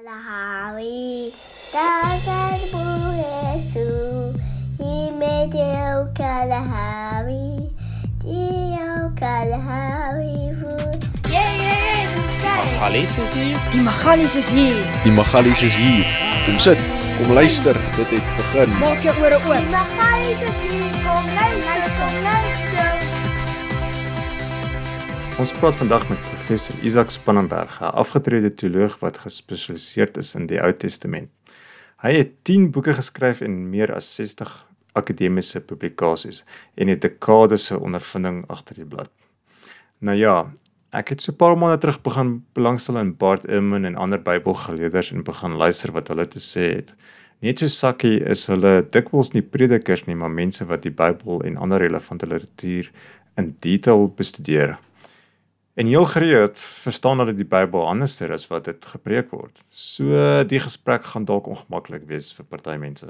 [0.00, 1.28] Kalahari,
[1.76, 4.32] dasarmu Yesus,
[4.80, 7.68] imejau Kalahari,
[8.24, 11.04] dia Kalahari voet.
[11.28, 12.56] Yeah, yeah, yeah, dis jy.
[12.64, 13.60] Magalies is hier.
[13.68, 14.80] Die Magalies is hier.
[15.04, 16.08] Die Magalies is hier.
[16.48, 16.80] Kom sit,
[17.20, 18.72] kom luister, dit het begin.
[18.80, 19.68] Maak jou ore Die oop.
[19.68, 22.69] Magalies is hier, kom luister, kom luister.
[25.40, 30.60] Ons praat vandag met professor Isak Spannenberg, 'n afgetrede teoloog wat gespesialiseer is in die
[30.60, 31.30] Ou Testament.
[32.02, 37.78] Hy het 10 boeke geskryf en meer as 60 akademiese publikasies en het dekades se
[37.78, 39.10] ondervinding agter die blad.
[39.98, 40.52] Nou ja,
[40.92, 45.12] ek het so 'n paar maande terug begin belangstel in Bart Ehrman en ander Bybelgeleerders
[45.12, 46.94] en begin luister wat hulle te sê het.
[47.40, 51.56] Net so sakkie is hulle dikwels nie predikers nie, maar mense wat die Bybel en
[51.56, 52.90] ander relevante literatuur
[53.36, 54.78] in detail bestudeer.
[55.80, 59.62] En heel gereeld verstaan hulle die Bybel anderster as wat dit gepreek word.
[59.72, 60.12] So
[60.44, 63.06] die gesprek gaan dalk ongemaklik wees vir party mense.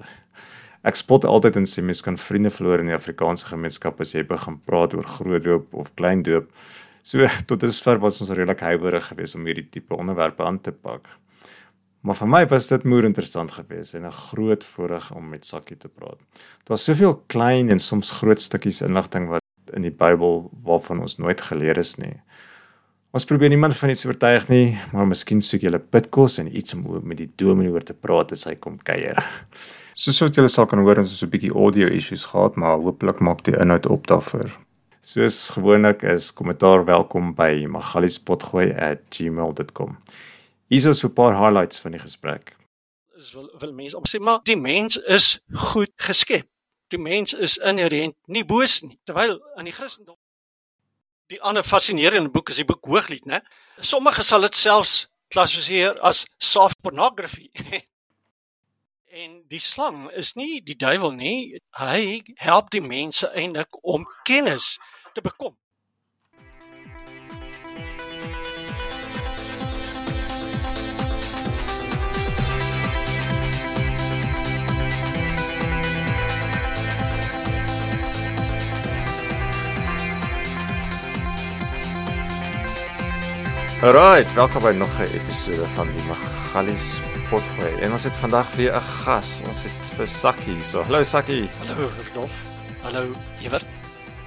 [0.87, 4.23] Ek spot altyd en sê mens kan vriende verloor in die Afrikaanse gemeenskap as jy
[4.29, 6.47] begin praat oor groot doop of klein doop.
[7.03, 11.11] So tot dusver was ons redelik huiwerig geweest om hierdie tipe onderwerpe aan te pak.
[12.07, 15.77] Maar vir my was dit moer interessant geweest en 'n groot voorreg om met Sakkie
[15.77, 16.23] te praat.
[16.71, 19.43] Daar's soveel klein en soms groot stukkies inligting wat
[19.75, 22.15] in die Bybel waarvan ons nooit geleer is nie.
[23.11, 26.71] Ons probeer niemand van iets oortuig nie, maar miskien soek jy 'n pitkos en iets
[26.75, 29.19] om oor met die dominee oor te praat as hy kom kuier.
[29.95, 32.79] Soos wat julle sal kan hoor, ons het so 'n bietjie audio issues gehad, maar
[32.79, 34.51] hopelik maak die inhoud op daarvoor.
[35.01, 39.99] Soos gewoonlik is kommentaar welkom by magaliespotgooi@gmail.com.
[40.69, 42.57] Hier is so 'n paar highlights van die gesprek.
[43.19, 46.47] is wil wil mense om sê maar die mens is goed geskep.
[46.89, 48.99] Die mens is inherënt nie boos nie.
[49.05, 50.17] Terwyl in die Christendom
[51.31, 53.41] die ander fascinerende boek is die boek Hooglied, né?
[53.79, 57.51] Sommige sal dit selfs klassifiseer as soft pornography.
[59.23, 61.61] en die slang is nie die duiwel nie.
[61.79, 64.77] Hy help die mense eintlik om kennis
[65.15, 65.57] te bekom.
[83.81, 87.81] Alright, welkom by nog 'n episode van die Magalies potgooi.
[87.81, 89.41] En ons het vandag weer 'n gas.
[89.49, 90.83] Ons het vir Sakkie hierso.
[90.83, 91.49] Hallo Sakkie.
[91.49, 92.33] Hallo Rudolf.
[92.83, 93.65] Hallo Ewert.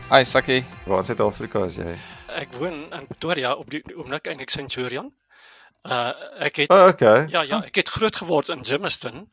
[0.10, 0.66] Hi Sakkie.
[0.86, 1.96] Waar in Suid-Afrika is jy?
[2.28, 5.14] Ek woon in Pretoria op die oomblik eintlik Centurion.
[5.84, 7.26] Uh ek het oh, okay.
[7.30, 9.30] ja ja, ek het groot geword in Germiston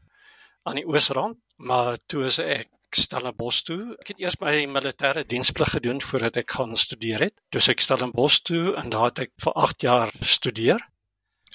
[0.63, 3.97] aan die Oosrand, maar toe is ek Stellenbosch toe.
[4.01, 7.41] Ek het eers my militêre diensplig gedoen voordat ek gaan studeer het.
[7.51, 10.81] Toe ek Stellenbosch toe en daar het ek vir 8 jaar studeer.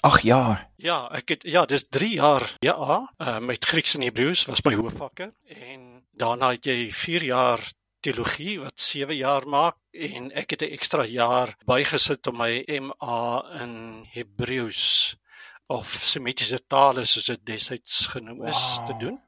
[0.04, 0.70] Ag ja.
[0.78, 4.76] Ja, ek het ja, dis 3 jaar ja, uh, met Grieks en Hebreëus was my
[4.76, 7.64] hoofvakke en daarna het jy 4 jaar
[8.06, 13.44] teologie wat 7 jaar maak en ek het 'n ekstra jaar bygesit om my MA
[13.64, 15.16] in Hebreëus
[15.68, 18.86] of Semitiese tale soos dit destyds genoem is Wow.
[18.86, 19.20] te doen.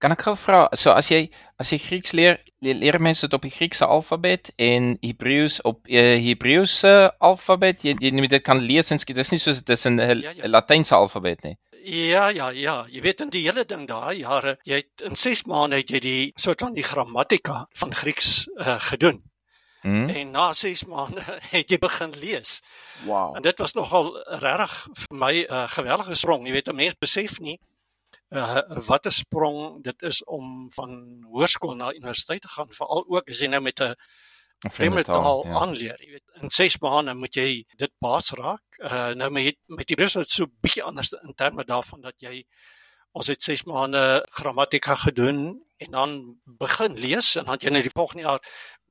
[0.00, 1.26] Kan ek gou vra, so as jy
[1.60, 5.82] as jy Grieks leer, le- leer mense dit op die Griekse alfabet en Hebreëus op
[5.92, 7.84] uh, Hebreëse alfabet?
[7.84, 9.18] Jy, jy moet dit kan lees en skryf.
[9.20, 10.48] Dis nie soos dit is in 'n Ja, ja.
[10.48, 11.56] Latynse alfabet nie.
[11.84, 12.86] Ja, ja, ja.
[12.88, 16.00] Jy weet in die hele ding daai jare, jy het in 6 maande het jy
[16.00, 19.22] die soort van die grammatika van Grieks uh, gedoen.
[19.82, 20.08] Hm?
[20.08, 21.20] En na 6 maande
[21.56, 22.60] het jy begin lees.
[23.04, 23.36] Wow.
[23.36, 26.46] En dit was nogal regtig vir my 'n uh, geweldige sprong.
[26.46, 27.58] Jy weet, 'n mens besef nie
[28.30, 30.90] uh wat 'n sprong dit is om van
[31.32, 33.94] hoërskool na universiteit te gaan, veral ook as jy nou met 'n
[34.68, 35.54] vreemde taal ja.
[35.54, 35.96] aanleer.
[36.04, 38.62] Jy weet, in 6 maande moet jy dit baas raak.
[38.78, 42.44] Uh nou met met die Hebreëus is so bietjie anders in terme daarvan dat jy
[43.12, 47.96] ons het 6 maande grammatika gedoen en dan begin lees en dan jy net die
[47.96, 48.40] volgende jaar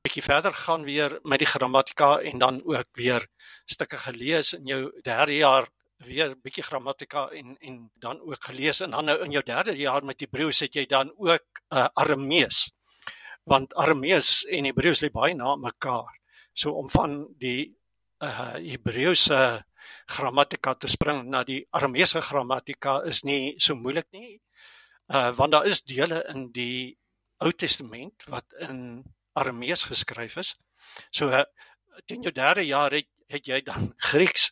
[0.02, 3.28] bietjie verder gaan weer met die grammatika en dan ook weer
[3.64, 5.68] stukke gelees in jou derde jaar
[6.06, 10.04] weer bietjie grammatika en en dan ook gelees en dan nou in jou derde jaar
[10.04, 12.70] met Hebreëus het jy dan ook uh, Aramees
[13.50, 16.10] want Aramees en Hebreëus lê baie na mekaar.
[16.52, 17.72] So om van die
[18.20, 19.64] uh Hebreëse
[20.12, 24.40] grammatika te spring na die Arameese grammatika is nie so moeilik nie.
[25.08, 26.96] Uh want daar is dele in die
[27.40, 29.02] Ou Testament wat in
[29.32, 30.54] Aramees geskryf is.
[31.10, 31.44] So uh,
[32.06, 34.50] teen jou derde jaar het het jy dan Grieks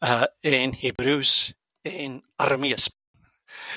[0.00, 2.90] uh en Hebreëus en Aramees.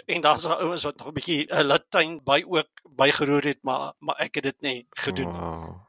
[0.06, 3.94] En dan's daar ouens wat nog 'n bietjie uh, Latyn by ook bygeroer het, maar
[4.00, 5.32] maar ek het dit nie gedoen.
[5.32, 5.40] nie.
[5.40, 5.88] Wow.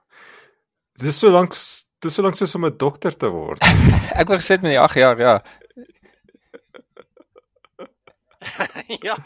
[0.93, 1.55] Dit is so lank
[1.99, 3.63] dit is so lank soos om 'n dokter te word.
[4.21, 5.43] Ek wou gesê met die 8 jaar, ja.
[9.09, 9.17] ja.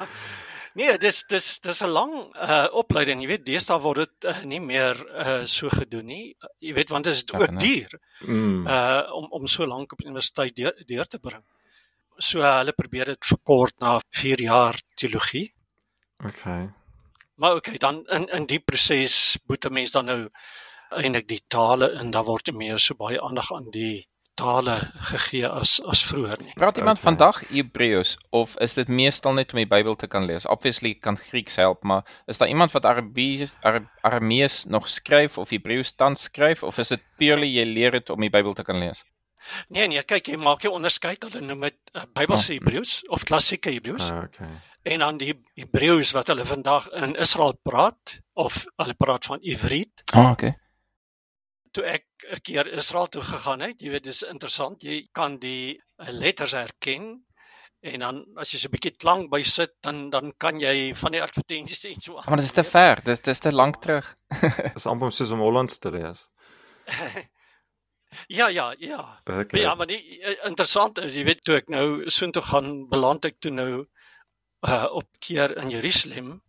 [0.75, 4.61] Nee, dis dis dis 'n lang uh opleiding, jy weet, deesdae word dit uh, nie
[4.61, 6.37] meer uh so gedoen nie.
[6.61, 7.99] Jy weet want dit is ook duur.
[8.25, 8.67] Mm.
[8.67, 11.45] Uh om om so lank op universiteit deur, deur te bring.
[12.17, 15.53] So uh, hulle probeer dit verkort na 4 jaar teologie.
[16.25, 16.73] Okay.
[17.35, 20.29] Maar okay, dan in in die proses moet 'n mens dan nou
[20.89, 24.79] eintlik die tale in, dan word jy meer so baie aandag aan die tale
[25.13, 26.53] gegee as as vroeër nie.
[26.55, 27.11] Praat iemand Okay.
[27.11, 30.47] vandag Hebreëus of is dit meestal net om die Bybel te kan lees?
[30.47, 35.51] Obviously kan Grieks help, maar is daar iemand wat Arabies Ara- Aramees nog skryf of
[35.51, 38.79] Hebreëus tans skryf of is dit purely jy leer dit om die Bybel te kan
[38.79, 39.05] lees?
[39.69, 42.59] Nee nee, kyk jy maak jy onderskeid hulle noem dit uh, Bybelse Oh.
[42.59, 44.49] Hebreëus of klassieke Hebreëus Ah, okay.
[44.85, 50.03] en dan die Hebreëus wat hulle vandag in Israel praat of hulle praat van Ivriet.
[50.15, 50.55] Ah, oh, okay.
[51.73, 55.81] Toe ek 'n keer Israel toe gegaan het, jy weet dis interessant, jy kan die
[55.99, 57.25] uh, letters herken
[57.83, 61.13] en dan as jy so 'n bietjie klank by sit dan dan kan jy van
[61.13, 62.29] die advertensies en so aan.
[62.29, 64.15] Maar dit is te ver, dit is dis te lank terug.
[64.75, 66.29] Dis amper soos om Hollands te lees.
[68.29, 69.23] Ja ja ja.
[69.25, 69.61] Okay.
[69.61, 73.39] Ja, maar die uh, interessant is, jy weet toe ek nou soontoe gaan beland ek
[73.41, 73.87] toe nou
[74.69, 76.43] uh op keer in Jerusalem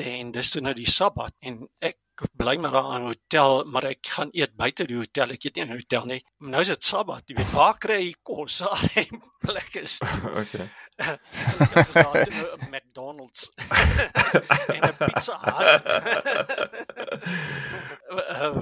[0.00, 1.98] en dis toe nou die Sabbat en ek
[2.36, 5.30] bly maar daar in 'n hotel, maar ek gaan eet buite die hotel.
[5.30, 6.24] Ek eet nie in 'n hotel nie.
[6.38, 7.22] Maar nou is dit Sabbat.
[7.26, 8.60] Jy weet waar kry jy kos?
[8.66, 9.08] Al die
[9.40, 9.98] plekke is
[10.42, 10.70] okay.
[11.00, 13.50] Ek was daar toe nou 'n McDonald's
[14.74, 15.84] en 'n Pizza Hut.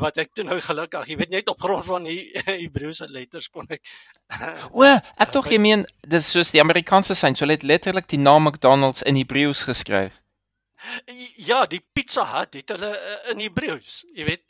[0.00, 3.66] Wat ek toe nou gelukkig, jy weet net op grond van die Hebreëse letters kon
[3.68, 3.82] ek
[4.70, 8.22] O, ek tog jy meen dis soos die Amerikaanse sein, so hulle het letterlik die
[8.22, 10.22] naam McDonald's in Hebreëus geskryf.
[11.36, 14.44] Ja, die Pizza Hut het hulle uh, in Hebreëus, jy weet.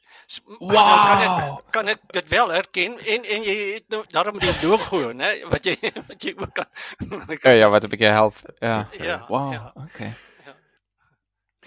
[0.61, 0.73] Wow.
[0.73, 0.81] nou
[1.17, 5.13] Kan ek kan ek dit wel herken en en jy het nou daarom die logo,
[5.17, 5.77] né, wat jy
[6.09, 6.69] wat jy ook kan.
[7.47, 8.37] Ja, ja, wat 'n bietjie help.
[8.61, 8.89] Ja.
[8.99, 9.73] Ja, Wow, ja.
[9.87, 10.13] okay.
[10.45, 10.55] Ja.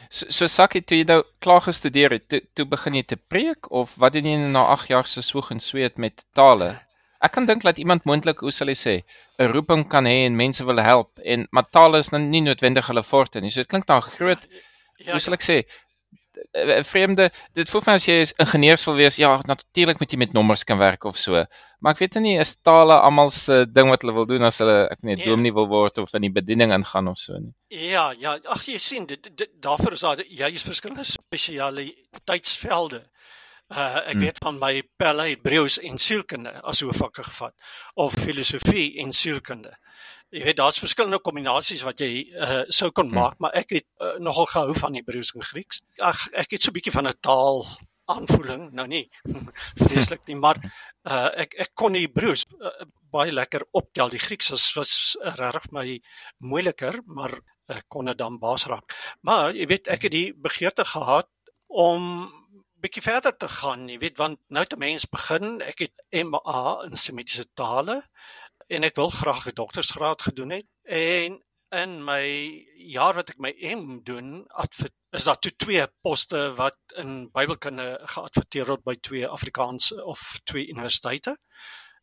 [0.09, 3.71] So so Sakkie, toe jy nou klaar gestudeer het, toe, toe begin jy te preek
[3.71, 6.75] of wat doen jy nou na 8 jaar se swoeg en sweet met tale?
[7.21, 8.95] Ek kan dink dat iemand moontlik, hoe sal ek sê,
[9.39, 12.87] 'n roeping kan hê en mense wil help en maar tale is nou nie noodwendig
[12.87, 13.51] hulle forte nie.
[13.51, 14.47] So dit klink na 'n groot,
[14.97, 15.63] Ja, hoe sal ek sê,
[16.55, 20.11] 'n vreemde, dit voel vir my as jy is ingenieurs wil wees, ja, natuurlik moet
[20.11, 21.45] jy met nommers kan werk of so.
[21.79, 24.87] Maar ek weet nie is tale almal se ding wat hulle wil doen as hulle
[24.91, 25.25] ek weet Nee.
[25.25, 27.53] dominee wil word of in die bediening ingaan of so nie.
[27.69, 33.03] Ja, ja, ag jy sien dit, dit daarvoor is daar juis verskillende spesialiteitsvelde.
[33.71, 34.19] Uh ek Hmm.
[34.25, 37.53] weet van my pelle Hebreëus en sielkunde as hoofvakke gevat
[37.95, 39.71] of filosofie en sielkunde.
[40.31, 43.15] Jy weet daar's verskillende kombinasies wat jy uh sou kon Hmm.
[43.15, 45.81] maak, maar ek het uh, nogal gehou van Hebreëus en Grieks.
[45.99, 47.65] Ag ek het so 'n bietjie van 'n taal
[48.11, 49.09] aanvoeling, nou nie
[49.87, 50.57] vreeslik nie, maar
[51.07, 52.69] uh ek ek kon die Hebreëus uh,
[53.11, 54.09] baie lekker optel.
[54.09, 56.01] Die Grieks was was regtig my
[56.39, 57.39] moeiliker, maar
[57.69, 58.91] ek kon dit dan baas raak.
[59.23, 61.29] Maar jy weet ek het die begeerte gehad
[61.67, 62.31] om
[62.81, 66.97] bietjie verder te gaan, jy weet want nou te mens begin, ek het MA in
[66.97, 68.01] Semitiese tale
[68.71, 71.39] en ek wil graag 'n doktorsgraad gedoen het en
[71.71, 72.23] in my
[72.75, 77.99] jaar wat ek my M doen, adver- is daar toe twee poste wat in Bybelkunde
[78.13, 81.37] geadverteer word by twee Afrikaanse of twee universiteite.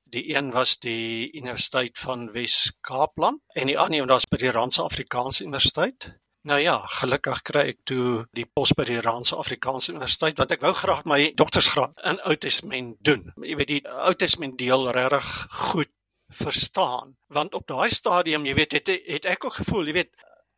[0.08, 5.44] Die een was die Universiteit van Wes-Kaapland en die ander was by die Randse Afrikaanse
[5.44, 6.14] Universiteit.
[6.48, 10.62] Nou ja, gelukkig kry ek toe die pos by die Randse Afrikaanse Universiteit want ek
[10.64, 13.26] wou graag my doktorsgraad in Ou Testament doen.
[13.44, 15.28] Jy weet die Ou Testament deel regtig
[15.68, 15.92] goed
[16.38, 20.10] verstaan want op daai stadium jy weet het, het ek ook gevoel jy weet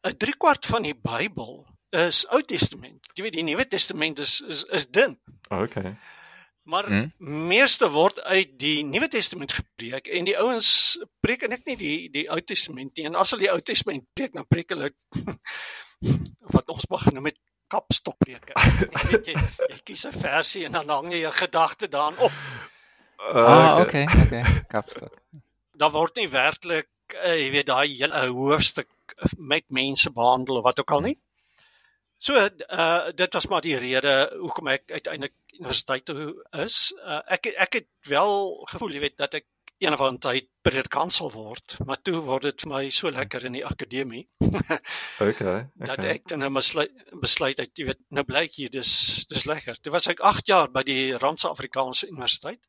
[0.07, 4.41] 'n 3 kwart van die Bybel is Ou Testament jy weet die Nuwe Testament is
[4.47, 5.19] is is dun
[5.51, 5.97] Okay.
[6.71, 7.11] Maar Hmm.
[7.51, 12.27] meeste word uit die Nuwe Testament gepreek en die ouens preek net nie die die
[12.31, 14.93] Ou Testament nie en as hulle die Ou Testament preek dan preek hulle
[16.55, 17.39] wat ons mag genoem het
[17.71, 18.55] kapstokpreke
[18.95, 19.35] jy weet jy,
[19.75, 22.33] jy kies 'n versie en dan hang jy 'n gedagte daarin op
[23.21, 24.43] Ah, okay, okay.
[24.75, 25.13] Kapstok.
[25.77, 26.89] daar word nie werklik
[27.25, 28.89] uh, jy weet daai hele hoofstuk
[29.37, 31.19] met mense behandel of wat ook al nie.
[32.21, 36.35] So uh dit was maar die rede hoekom ek uiteindelik universiteit toe
[36.65, 36.91] is.
[37.01, 38.35] Uh, ek ek het wel
[38.73, 39.47] gevoel jy weet dat ek
[39.81, 43.57] een ander tyd predikant sal word, maar toe word dit vir my so lekker in
[43.57, 44.27] die akademie
[45.31, 45.71] Okay.
[45.81, 46.11] dat okay.
[46.19, 48.93] ek dan nou besluit besluit het jy weet nou blyk hier dis
[49.31, 49.81] dis lekker.
[49.81, 52.61] Toe was ek 8 jaar by die Randse Afrikaanse Universiteit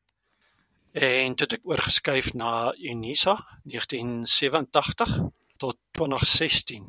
[0.96, 3.36] en toe het ek oorgeskuif na Unisa
[3.68, 5.16] 1987
[5.60, 6.88] tot 2016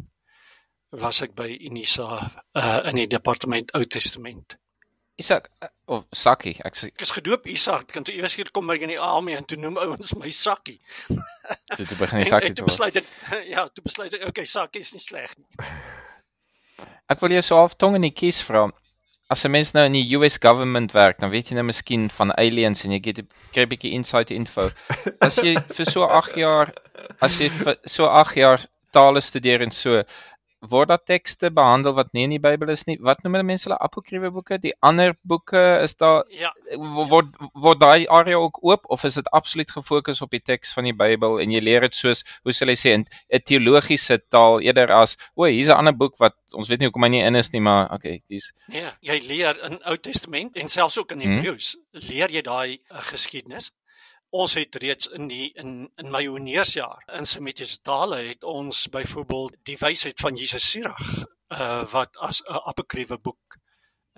[1.00, 2.08] was ek by Unisa
[2.54, 4.58] uh, in die departement Ou Testament.
[5.16, 8.70] Isak uh, of Sakkie, ek sê Ek is gedoop Isak, kan toe eers hier kom
[8.70, 10.80] by in die army en toe noem ouens my Sakkie.
[11.78, 13.10] dit te begin die Sakkie toe besluit ek
[13.54, 15.50] ja, toe besluit ek okay, Sakkie is nie sleg nie.
[17.12, 18.64] Ek wil jou so half tong in die kies vra.
[19.30, 22.32] As 'n mens nou in die US government werk, dan weet jy nou miskien van
[22.40, 24.70] aliens en jy get 'n kry 'n bietjie inside info.
[25.20, 26.72] As jy vir so 8 jaar
[27.20, 30.04] as jy vir so 8 jaar tale studeer en so
[30.70, 32.98] word daar tekste behandel wat nie in die Bybel is nie.
[33.02, 34.60] Wat noem hulle mense hulle apokryfe boeke?
[34.64, 39.28] Die ander boeke is daar Ja, word word daai area ook oop of is dit
[39.32, 42.72] absoluut gefokus op die teks van die Bybel en jy leer dit soos hoe sal
[42.72, 46.70] jy sê in 'n teologiese taal eerder as o, hier's 'n ander boek wat ons
[46.70, 49.80] weet nie hoekom hy nie in is nie, maar okay, dis nee, jy leer in
[49.86, 51.40] Ou Testament en selfs ook in Hmm.
[51.40, 53.72] Hebreëus leer jy daai uh, geskiedenis.
[54.34, 59.60] Ons het reeds in die in in my honeursjaar in Semitiese tale het ons byvoorbeeld
[59.70, 61.12] die wysheid van Jesus Sirach
[61.54, 63.58] uh wat as 'n apokryfe boek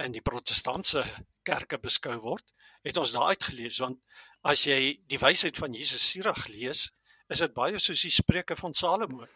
[0.05, 1.03] in die protestantse
[1.43, 2.53] kerke beskou word,
[2.83, 3.99] het ons daar uitgelees want
[4.41, 6.91] as jy die wysheid van Jesus Sirach lees,
[7.29, 9.27] is dit baie soos die spreuke van Salomo.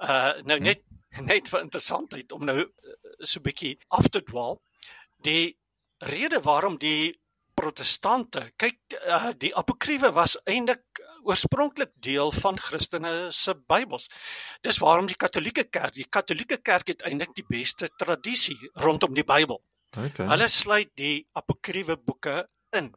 [0.00, 0.80] Uh nou net
[1.20, 2.68] net vir interessantheid om nou uh,
[3.20, 4.62] so 'n bietjie af te dwaal.
[5.20, 5.58] Die
[5.98, 7.20] rede waarom die
[7.64, 14.10] protestante, kyk uh, die apokryfe was eintlik oorspronklik deel van Christene se Bybels.
[14.66, 19.24] Dis waarom die Katolieke Kerk, die Katolieke Kerk het eintlik die beste tradisie rondom die
[19.24, 19.62] Bybel.
[19.94, 20.26] Okay.
[20.28, 22.44] Hulle sluit die apokryfe boeke
[22.76, 22.92] in.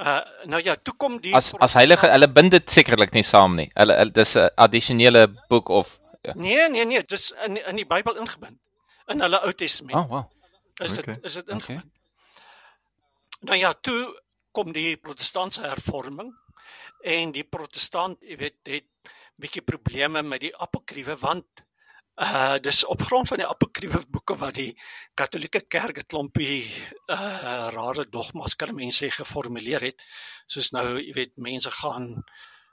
[0.00, 3.58] Uh nou ja, toe kom die as as heilige hulle bind dit sekerlik nie saam
[3.60, 3.68] nie.
[3.76, 6.32] Hulle, hulle dis 'n addisionele boek of ja.
[6.34, 8.58] Nee, nee, nee, dis in in die Bybel ingebind.
[9.12, 9.98] In hulle Ou Testament.
[9.98, 10.30] Oh, wow.
[10.80, 11.18] is dit Okay.
[11.22, 11.80] is dit Okay.
[13.42, 14.12] Nou ja, toe
[14.54, 16.30] kom die protestantse hervorming
[17.02, 21.64] en die protestant, jy weet, het bietjie probleme met die apokryfe want
[22.22, 24.76] uh dis op grond van die apokryfe boeke wat die
[25.18, 26.70] Katolieke Kerk 'n klompie
[27.10, 30.02] uh rare dogmas kan mense geformuleer het.
[30.46, 32.22] Soos nou, jy weet, mense gaan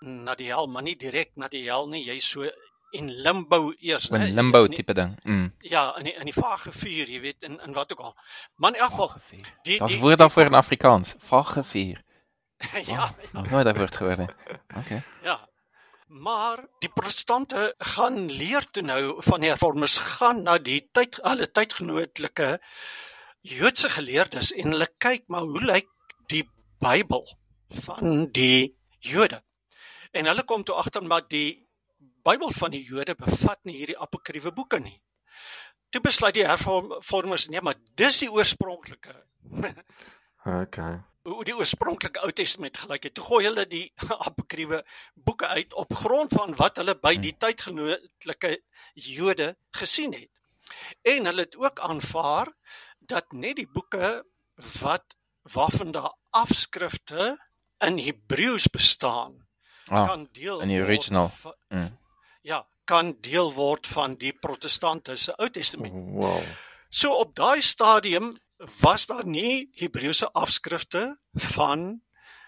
[0.01, 2.45] na die hel, maar nie direk na die hel nie, jy so
[2.91, 4.29] in limbo eers, 'n né?
[4.34, 5.19] limbo In die- tipe ding.
[5.24, 5.53] Mm.
[5.60, 8.15] Ja, in die, in die vage vuur, jy weet, in in wat ook al.
[8.55, 9.12] Maar in elk geval,
[9.63, 11.15] die Daar's die woord daarvoor in Afrikaans.
[11.17, 12.03] Vagevuur.
[12.86, 14.27] ja, Nog nooit daai woord gehoor nie.
[14.77, 15.01] Okay.
[15.24, 15.48] ja.
[16.08, 21.51] Maar die protestante gaan leer toe nou van die hervormers gaan na die tyd hulle
[21.51, 22.60] tydgenootlike
[23.41, 25.88] Joodse geleerdes en hulle kyk maar hoe lyk
[26.27, 27.38] die Bybel
[27.86, 29.43] van die Jode.
[30.12, 31.67] En hulle kom toe agter maar die
[32.29, 34.98] Bybel van die Jode bevat nie hierdie apokryfe boeke nie.
[35.89, 39.15] Toe besluit die hervormers nee, maar dis die oorspronklike
[40.45, 41.00] Okay.
[41.27, 43.13] hoe die oorspronklike Ou Testament gelyk het.
[43.17, 43.88] Toe gooi hulle die
[44.27, 44.83] apokryfe
[45.15, 48.53] boeke uit op grond van wat hulle by die tydgenootlike
[48.93, 50.29] Jode gesien het.
[51.07, 52.51] En hulle het ook aanvaar
[53.00, 54.24] dat net die boeke
[54.81, 55.15] wat
[55.50, 57.33] waarvan daar afskrifte
[57.86, 59.45] in Hebreëus bestaan
[59.89, 61.29] Ah, kan deel in die original.
[61.41, 61.98] va- mm.
[62.41, 65.93] Ja, kan deel word van die protestante se Ou Testament.
[65.93, 66.41] Wow.
[66.89, 68.38] So op daai stadium
[68.81, 72.01] was daar nie Hebreëse afskrifte van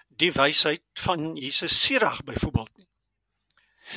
[0.07, 2.87] die wysheid van Jesus Sirach byvoorbeeld nie.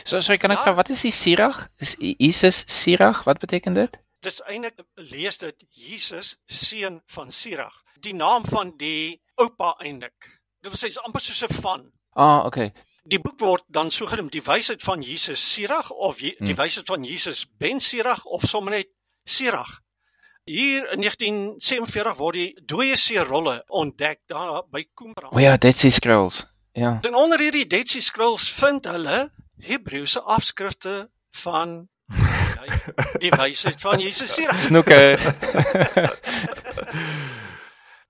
[0.04, 0.62] So so kan ek Ja.
[0.64, 1.68] vra wat is die Sirach?
[1.78, 3.24] Is Jesus Sirach?
[3.24, 3.98] Wat beteken dit?
[4.20, 10.40] Dis eintlik lees dit Jesus seun van Sirach, die naam van die oupa eintlik.
[10.62, 11.92] Dit wil sê is amper soos 'n van.
[12.16, 12.72] Ah, okay.
[13.06, 16.56] Die boek word dan so genoem die wysheid van Jesus Sirach of Je die Hmm.
[16.62, 18.88] wysheid van Jesus ben Sirach of sommer net
[19.24, 19.80] Sirach.
[20.44, 25.32] Hier in 1947 word die dooie see rolle ontdek daar by Qumran.
[25.32, 26.46] O ja, Dead Sea Scrolls.
[26.72, 26.98] Ja.
[27.02, 29.30] En onder hierdie Dead Sea Scrolls vind hulle
[29.60, 32.94] Hebreëse afskrifte van die,
[33.28, 34.60] die wysheid van Jesus Sirach.
[34.60, 35.18] Snoeke.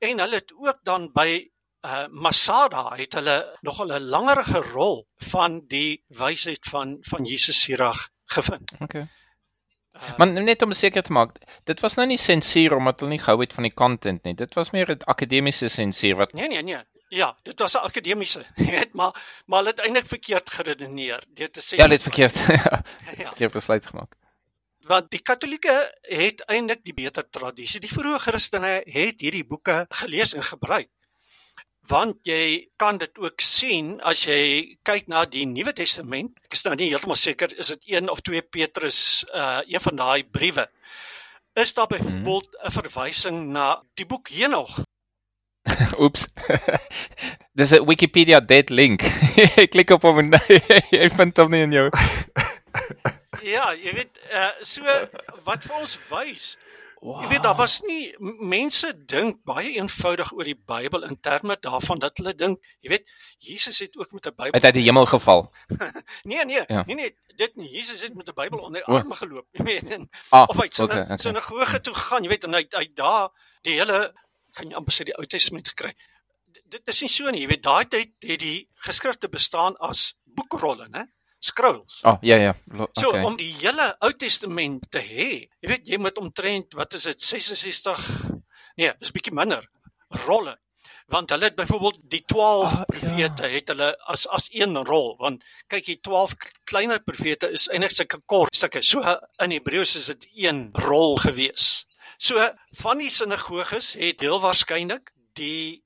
[0.04, 1.48] En hulle het ook dan by
[1.84, 8.08] uh Masada het hulle nog 'n langerige rol van die wysheid van van Jesus Sirach
[8.24, 8.70] gevind.
[8.80, 9.08] okay.
[9.94, 13.18] Uh, Maar net om seker te maak, dit was nou nie sensuur omdat hulle nie
[13.22, 14.34] gehou het van die content nie.
[14.34, 16.82] Dit was meer 'n akademiese sensuur wat nee nee nee.
[17.08, 21.60] Ja, dit was 'n akademiese, weet, maar maar hulle het eintlik verkeerd geredeneer deur te
[21.60, 22.34] sê Ja, dit verkeerd.
[22.46, 22.82] Ja,
[23.26, 24.14] verkeerd besluit gemaak.
[24.84, 27.80] want die Katolieke het eintlik die beter tradisie.
[27.80, 30.88] Die vroeë Christene het hierdie boeke gelees en gebruik.
[31.88, 36.38] Want jy kan dit ook sien as jy kyk na die Nuwe Testament.
[36.46, 39.00] Ek is nou nie heeltemal seker is dit 1 of 2 Petrus
[39.34, 40.64] uh een van daai briewe.
[41.60, 44.80] Is daar byvoorbeeld 'n verwysing na die boek Henog?
[46.04, 46.26] Oeps.
[47.58, 49.02] Dis 'n Wikipedia dead link.
[49.62, 50.32] Ek klik op hom en
[50.90, 51.90] jy vind hom nie in jou.
[53.44, 54.82] Ja, jy weet uh so
[55.44, 56.56] wat vir ons wys
[57.04, 57.20] Wow.
[57.20, 61.98] Jy weet daar was nie mense dink baie eenvoudig oor die Bybel in terme daarvan
[62.00, 63.10] dat hulle dink, jy weet,
[63.44, 65.52] Jesus het ook met 'n Bybel uit uit die hemel geval.
[66.30, 66.82] Nee nee, Ja.
[66.86, 67.68] nee nee, dit nie.
[67.70, 68.96] Jesus het met 'n Bybel onder die O.
[68.96, 69.90] arme geloop, jy weet.
[69.90, 71.16] En, Ah, of hy het okay, okay, okay.
[71.18, 73.28] sinagoge toe gegaan, jy weet, en hy hy daar
[73.62, 74.14] die hele
[74.52, 75.92] kan jy amper sê die Ou Testament gekry.
[76.52, 80.14] D- Dit is nie so nie, jy weet, daai tyd het die geskrifte bestaan as
[80.24, 81.04] boekrolle, né?
[81.44, 81.98] Scrolls.
[82.08, 82.54] Oh, ja ja.
[82.72, 83.22] Lo- So Okay.
[83.24, 87.20] om die hele Ou Testament te hê, jy weet, jy moet omtrent wat is dit
[87.22, 88.04] 66
[88.76, 89.66] nee, is bietjie minder
[90.26, 90.56] rolle.
[91.12, 92.84] Want hulle het byvoorbeeld die 12 Ah, ja.
[92.88, 96.32] profete het hulle as as een rol, want kyk die 12
[96.64, 98.80] kleiner profete is eintlik sulke kort stukke.
[98.82, 99.02] So
[99.44, 101.84] in Hebreëus is dit een rol gewees.
[102.18, 102.40] So
[102.80, 105.82] van die sinagoges het heel waarskynlik die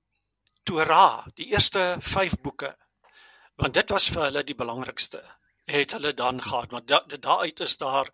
[0.64, 2.76] Torah, die eerste 5 boeke.
[3.58, 5.22] Want dit was vir hulle die belangrikste
[5.68, 8.08] het hulle dan gehad want da, daaruit is daar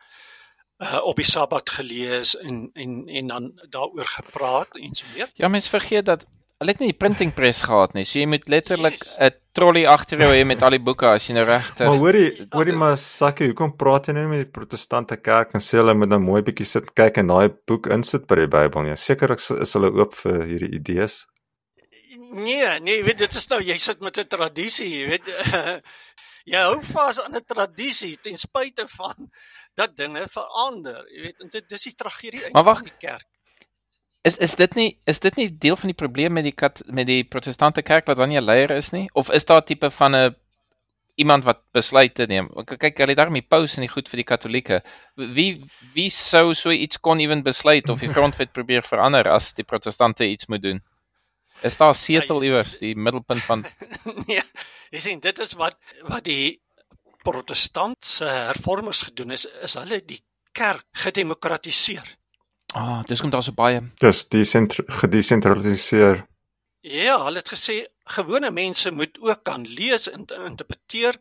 [0.82, 5.30] uh, op die Sabbat gelees en en en dan daaroor gepraat en so meer.
[5.34, 6.26] Ja, mense vergeet dat
[6.58, 8.04] hulle het nie die printing press gehad nie.
[8.08, 9.16] So jy moet letterlik Yes.
[9.18, 11.86] 'n trolley agter jou hê met al die boeke as jy nou regtig.
[11.86, 15.78] Maar hoorie, hoorie maar Sakke, hoekom praat jy nou met die protestante kerk en sê
[15.78, 18.96] hulle moet nou mooi bietjie sit kyk en daai boek insit by die Bybel nie?
[18.96, 21.26] Sekerlik is is hulle oop vir hierdie idees.
[22.34, 25.28] Nee, nee, weet dit is nou jy sit met 'n tradisie, jy weet.
[26.44, 29.30] jy hou vas aan 'n tradisie ten spyte van
[29.74, 31.40] dat dinge verander, jy weet.
[31.40, 33.26] En dit dis die tragedie eintlik van die kerk.
[34.24, 37.06] Is is dit nie is dit nie deel van die probleem met die kat, met
[37.06, 39.08] die protestante kerk wat dan nie 'n leier is nie?
[39.12, 40.34] Of is daar tipe van 'n
[41.16, 42.48] iemand wat besluite neem?
[42.64, 44.82] Kyk, hulle daarmee paus en die goed vir die katolieke.
[45.16, 49.64] Wie wie sou so iets kon ewen besluit of die grondwet probeer verander as die
[49.64, 50.82] protestante iets moet doen?
[51.64, 53.64] Is daar 'n setel iewers, die middelpunt van
[54.26, 54.42] nee,
[54.92, 55.76] jy sien dit is wat
[56.10, 56.60] wat die
[57.24, 60.20] protestantse hervormers gedoen is, is hulle die
[60.52, 62.04] kerk gedemokratiseer.
[62.74, 63.80] Ah, dis kom daar so baie.
[64.02, 66.26] Dis desentr- gedesentraliseer.
[66.84, 67.84] Ja, hulle het gesê
[68.16, 71.16] gewone mense moet ook kan lees en interpreteer.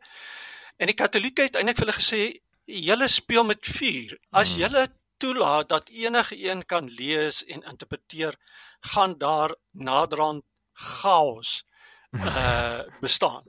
[0.77, 2.21] En die Katolieke het eintlik vir hulle gesê
[2.65, 4.17] julle speel met vuur.
[4.31, 4.61] As Hmm.
[4.65, 4.87] julle
[5.23, 8.35] toelaat dat enige een kan lees en interpreteer,
[8.79, 10.43] gaan daar naderhand
[10.73, 11.63] chaos
[12.11, 13.43] uh bestaan.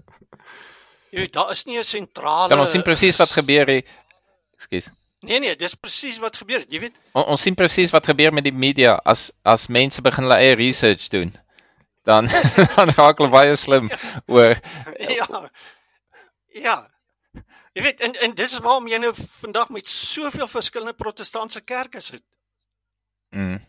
[1.10, 3.84] Jy weet, daar is nie 'n sentrale Kan ons sien presies wat gebeur hier.
[4.54, 4.90] Ekskuus.
[5.20, 6.64] Nee nee, dis presies wat gebeur.
[6.68, 10.24] Jy weet, On, ons sien presies wat gebeur met die media as as mense begin
[10.26, 11.34] hulle eie research doen.
[12.04, 12.28] Dan
[12.76, 13.90] dan raak hulle baie slim
[14.26, 14.58] oor
[15.18, 15.50] ja.
[16.46, 16.93] Ja.
[17.74, 22.00] Jy weet en en dis is waarom jy nou vandag met soveel verskillende protestantse kerke
[22.00, 22.22] sit.
[23.30, 23.60] mm,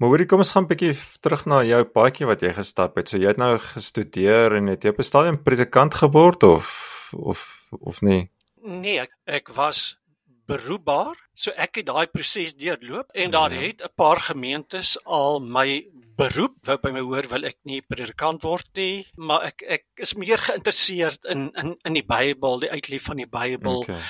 [0.00, 3.08] Maar hoorie, kom ons gaan 'n bietjie terug na jou paadjie wat jy gestap het.
[3.08, 7.68] So jy het nou gestudeer en het jy op 'n stadium predikant geword of of
[7.80, 8.30] of nie?
[8.62, 9.98] Nee, ek, ek was
[10.46, 13.60] beroepbaar, so ek het daai proses deurloop en daar Ja.
[13.60, 15.84] het 'n paar gemeentes al my
[16.20, 20.14] beroep wou by my hoor wil ek nie predikant word nie, maar ek ek is
[20.20, 24.00] meer geïnteresseerd in in in die Bybel, die uitleef van die Bybel, Okay.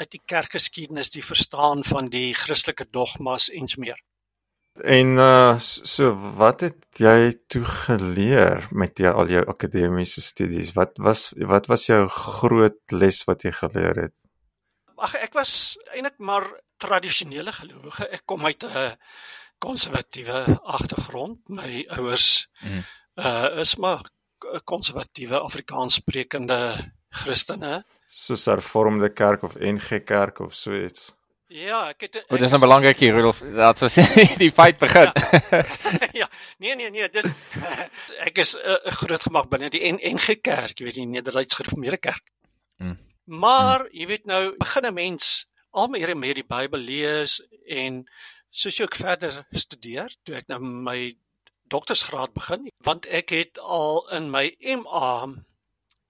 [0.00, 4.00] uit die kerkgeskiedenis, die verstaan van die Christelike dogmas en so meer.
[4.80, 10.72] En uh so wat het jy toe geleer met jou al jou akademiese studies?
[10.72, 14.16] Wat was wat was jou groot les wat jy geleer het?
[14.96, 16.46] Ag ek was eintlik maar
[16.80, 18.08] tradisionele gelowige.
[18.08, 18.96] Ek kom uit 'n
[19.62, 21.38] konservatiewe agtergrond.
[21.48, 22.82] My ouers Mm.
[23.16, 24.02] uh is maar
[24.64, 26.58] konservatiewe Afrikaans sprekende
[27.10, 27.84] Christene.
[28.08, 31.12] Soos hervormde kerk of NG Kerk of so iets.
[31.52, 33.38] Ja, ek het O, ek dis is- 'n belangrik hier Rudolf.
[33.54, 33.94] Dat was
[34.42, 35.12] die fight begin.
[36.20, 37.28] ja, nee nee nee, dis
[38.28, 42.22] ek is uh, groot gemaak binne die NG Kerk, jy weet die Nederduits Gereformeerde Kerk.
[42.78, 42.98] Mm.
[43.24, 48.04] Maar jy weet nou, begin 'n mens al meer en meer die Bybel lees en
[48.52, 51.14] soos ook verder studeer, toe ek nou my
[51.72, 55.08] doktorsgraad begin, want ek het al in my MA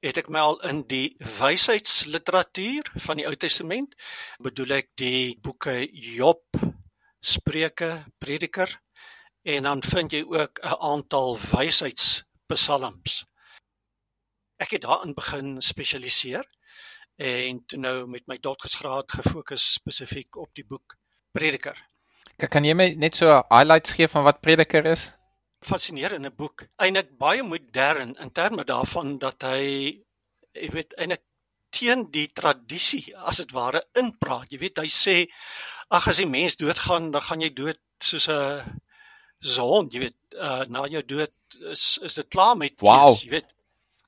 [0.02, 3.94] het ek my al in die wysheidsliteratuur van die Ou Testament,
[4.42, 6.42] bedoel ek die boeke Job,
[7.22, 8.80] Spreuke, Prediker
[9.46, 13.24] en dan vind jy ook 'n aantal wysheidspsalms.
[14.58, 16.46] Ek het daarin begin spesialiseer
[17.16, 20.96] en toe nou met my doktorsgraad gefokus spesifiek op die boek
[21.30, 21.91] Prediker.
[22.38, 25.10] Kan- jy my net so highlights gee van wat prediker is?
[25.62, 26.64] Fascinerende boek.
[26.82, 30.02] Eintlik baie modern in terme daarvan dat hy
[30.54, 31.22] jy weet eintlik
[31.70, 34.50] teen die tradisie as dit ware inpraat.
[34.50, 35.26] Jy weet hy sê
[35.90, 38.80] ag as die mens doodgaan, dan gaan jy dood soos 'n
[39.40, 41.32] soos 'n hond, jy weet, uh, na jou dood
[41.70, 43.16] is is dit klaar met Wow.
[43.22, 43.46] jy weet.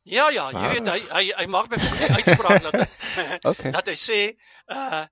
[0.04, 0.72] Ja ja, jy Wow.
[0.72, 1.78] weet hy hy hy maak die
[2.18, 3.70] uitspraak dat hy, Okay.
[3.76, 4.36] dat hy sê
[4.68, 5.06] uh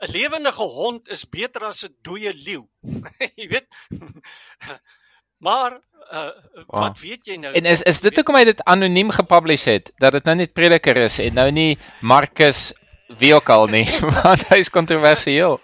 [0.00, 2.68] 'n Lewendige hond is beter as 'n dooie leeu.
[3.36, 3.66] jy weet.
[5.46, 5.80] maar
[6.12, 6.30] uh,
[6.66, 6.96] wat wow.
[6.96, 7.54] weet jy nou?
[7.54, 10.96] En is is dit hoekom hy dit anoniem gepublish het dat dit nou net prediker
[10.96, 12.72] is en nou nie Marcus
[13.18, 13.86] wie ook al nie,
[14.22, 15.60] want hy is kontroversieel.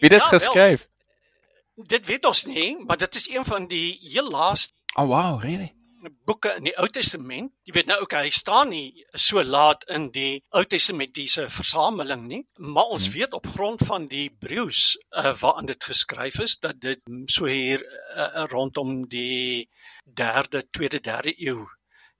[0.00, 0.88] Wie dit ja, geskryf?
[1.74, 5.42] Wel, dit weet ons nie, maar dit is een van die heel laaste Oh wow,
[5.42, 5.74] really?
[6.10, 7.52] Boeke in die Ou Testament.
[7.66, 12.42] Jy weet nou okay, hy staan nie so laat in die Ou Testamentiese versameling nie,
[12.58, 13.16] maar ons hmm.
[13.16, 14.82] weet op grond van die Hebreëus
[15.16, 17.84] uh, waarin dit geskryf is dat dit so hier
[18.16, 19.68] uh, rondom die
[20.20, 21.64] 3de, 2de, 3de eeu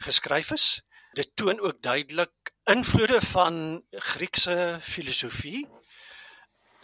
[0.05, 0.67] geskryf is.
[1.15, 5.67] Dit toon ook duidelik invloede van Griekse filosofie.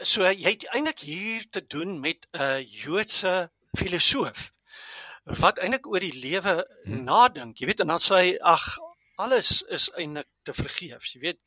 [0.01, 4.51] So jy het eintlik hier te doen met 'n Joodse filosoof
[5.39, 7.05] wat eintlik oor die lewe hmm.
[7.05, 7.61] nadink.
[7.61, 8.79] Jy weet en dan sê hy ag
[9.21, 11.07] alles is eintlik te vergeef.
[11.15, 11.41] Jy weet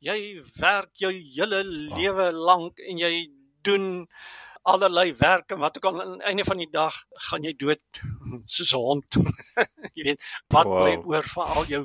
[0.00, 0.18] jy
[0.56, 3.28] werk jou hele lewe lank en jy
[3.66, 4.06] doen
[4.62, 6.96] allerlei werk en wat ook al aan die einde van die dag
[7.28, 8.00] gaan jy dood
[8.54, 9.18] soos 'n hond.
[9.96, 10.80] jy weet wat wow.
[10.80, 11.82] bly oor van al jou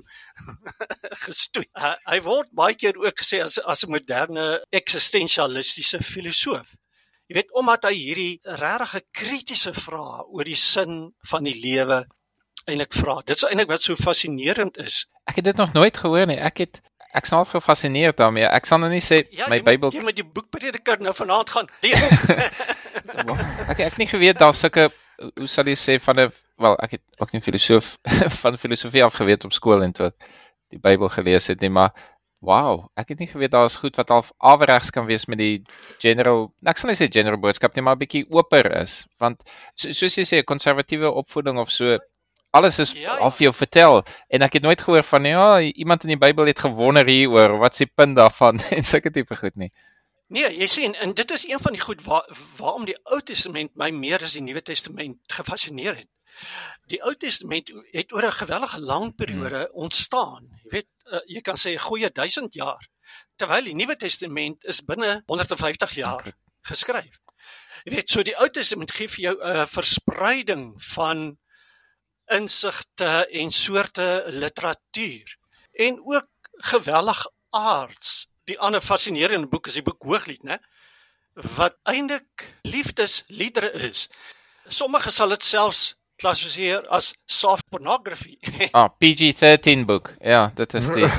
[1.25, 1.67] gestoei.
[1.73, 6.75] Uh, hy word baie keer ook gesê as as 'n moderne eksistensialistiese filosoof.
[7.25, 12.03] Jy weet omdat hy hierdie regtig kritiese vrae oor die sin van die lewe
[12.69, 13.15] eintlik vra.
[13.25, 15.05] Dit is eintlik wat so fascinerend is.
[15.25, 16.37] Ek het dit nog nooit gehoor nie.
[16.37, 16.81] Ek het
[17.15, 18.45] ek sal gefascineer daarmee.
[18.45, 21.49] Ek sal nou nie sê ja, my Bybel jy moet die boek prediker nou vanaand
[21.49, 22.05] gaan lees.
[23.71, 24.89] ek ek nie geweet daar sulke
[25.25, 27.95] hoe sal jy sê van 'n wel ek het ook nie filosoof
[28.43, 30.11] van filosofie af geweet op skool en toe
[30.73, 31.93] die Bybel gelees het nie, maar
[32.45, 35.63] Wow, ek het nie geweet daar is goed wat al afregs kan wees met die
[36.03, 39.41] general, ek sal nie sê general boodskap nie, maar 'n bietjie oper is, want
[39.73, 41.97] so, soos jy sê, konservatiewe opvoeding of so,
[42.55, 43.25] alles is ja, ja.
[43.25, 46.59] of jou vertel en ek het nooit gehoor van ja, iemand in die Bybel het
[46.59, 49.71] gewonder hieroor, wat s'e punt daarvan en sulke tipe goed nie.
[50.27, 52.25] Nee, jy sien, en dit is een van die goed waar
[52.57, 56.09] waarom die Ou Testament my meer as die Nuwe Testament gefassineer het.
[56.89, 60.54] Die Ou Testament het oor 'n gewellige lang periode ontstaan.
[60.65, 62.81] Jy weet, uh, jy kan sê 'n goeie 1000 jaar.
[63.37, 66.33] Terwyl die Nuwe Testament is binne 150 jaar
[66.65, 67.19] geskryf.
[67.85, 71.37] Jy weet, so die Ou Testament gee vir jou 'n verspreiding van
[72.33, 75.37] insigte en soorte literatuur
[75.73, 76.29] en ook
[76.71, 78.27] gewellig aards.
[78.45, 80.57] Die ander fascinerende boek is die boek Hooglied, né?
[81.33, 84.09] Wat eintlik liefdesliedere is.
[84.67, 88.39] Sommige sal dit selfs klassifiseer as soft pornography.
[88.71, 90.13] ah, PG-13 boek.
[90.19, 91.09] Ja, dit is die.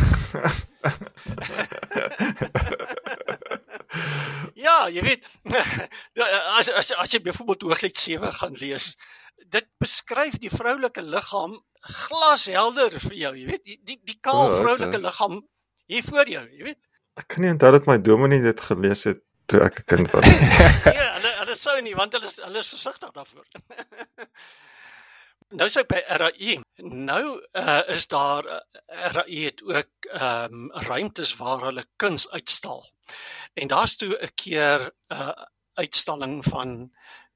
[4.66, 5.26] ja, jy weet
[6.58, 8.96] as as as jy byvoorbeeld Hooglied 7 gaan lees,
[9.50, 11.58] dit beskryf die vroulike liggaam
[12.06, 15.04] glashelder vir jou, jy weet, die die, die kaal oh, vroulike okay.
[15.04, 15.40] liggaam
[15.86, 16.82] hier voor jou, jy weet.
[17.16, 20.26] Ek kan nie onthou dat my dominee dit gelees het toe ek 'n kind was.
[20.26, 23.46] ja, hulle hulle sou nie want hulle is hulle is versigtig daarvoor.
[25.54, 30.70] Nou sê by RAI, nou uh, is daar uh, eh, RAI het ook ehm um,
[30.88, 32.82] ruimtes waar hulle kuns uitstal.
[33.54, 36.90] En daar's toe 'n keer 'n uh, uitstalling van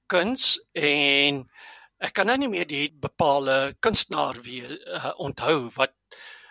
[0.06, 1.50] kuns en
[1.98, 5.94] ek kan nou nie meer die bepaalde kunstenaar wie uh, onthou wat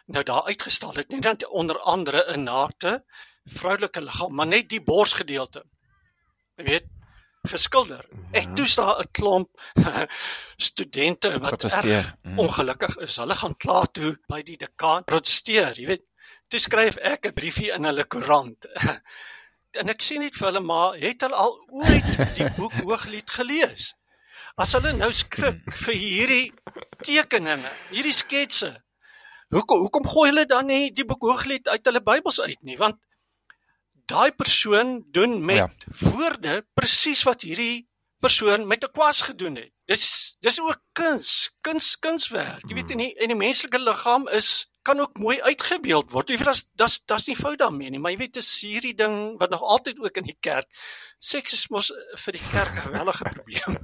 [0.06, 3.04] nou daar uitgestal het nie, dan onder andere 'n naakte
[3.43, 5.63] vroulike liggaam, maar net die borsgedeelte.
[6.56, 6.88] Jy weet,
[7.47, 8.06] geskilder.
[8.32, 8.54] Ek ja.
[8.54, 9.49] toe staan 'n klomp
[10.69, 12.39] studente wat erg mm.
[12.39, 13.17] ongelukkig is.
[13.17, 16.06] Hulle gaan kla toe by die dekaan protesteer, jy weet.
[16.47, 18.65] Toe skryf ek 'n briefie in hulle koerant.
[19.80, 23.93] en ek sien net vir hulle maar het hulle al ooit die boek Hooglied gelees?
[24.60, 26.54] As hulle nou skrik vir hierdie
[27.06, 28.73] tekeninge, hierdie sketse.
[29.49, 32.78] Hoekom hoekom gooi hulle dan nie die boek Hooglied uit hulle Bybels uit nie?
[32.78, 32.99] Want
[34.10, 35.69] daai persoon doen met ja.
[36.10, 37.88] woorde presies wat hierdie
[38.19, 39.72] persoon met 'n kwas gedoen het.
[39.86, 42.65] Dis dis ook kuns, kuns kunswerk.
[42.67, 46.30] Jy weet in die, in die menslike liggaam is kan ook mooi uitgebeeld word.
[46.30, 49.38] Jy weet daar's daar's daar's nie fout daarmee nie, maar jy weet dis hierdie ding
[49.39, 50.67] wat nog altyd ook in die kerk
[51.19, 51.91] seks is mos
[52.24, 53.78] vir die kerk 'n gewellige probleem.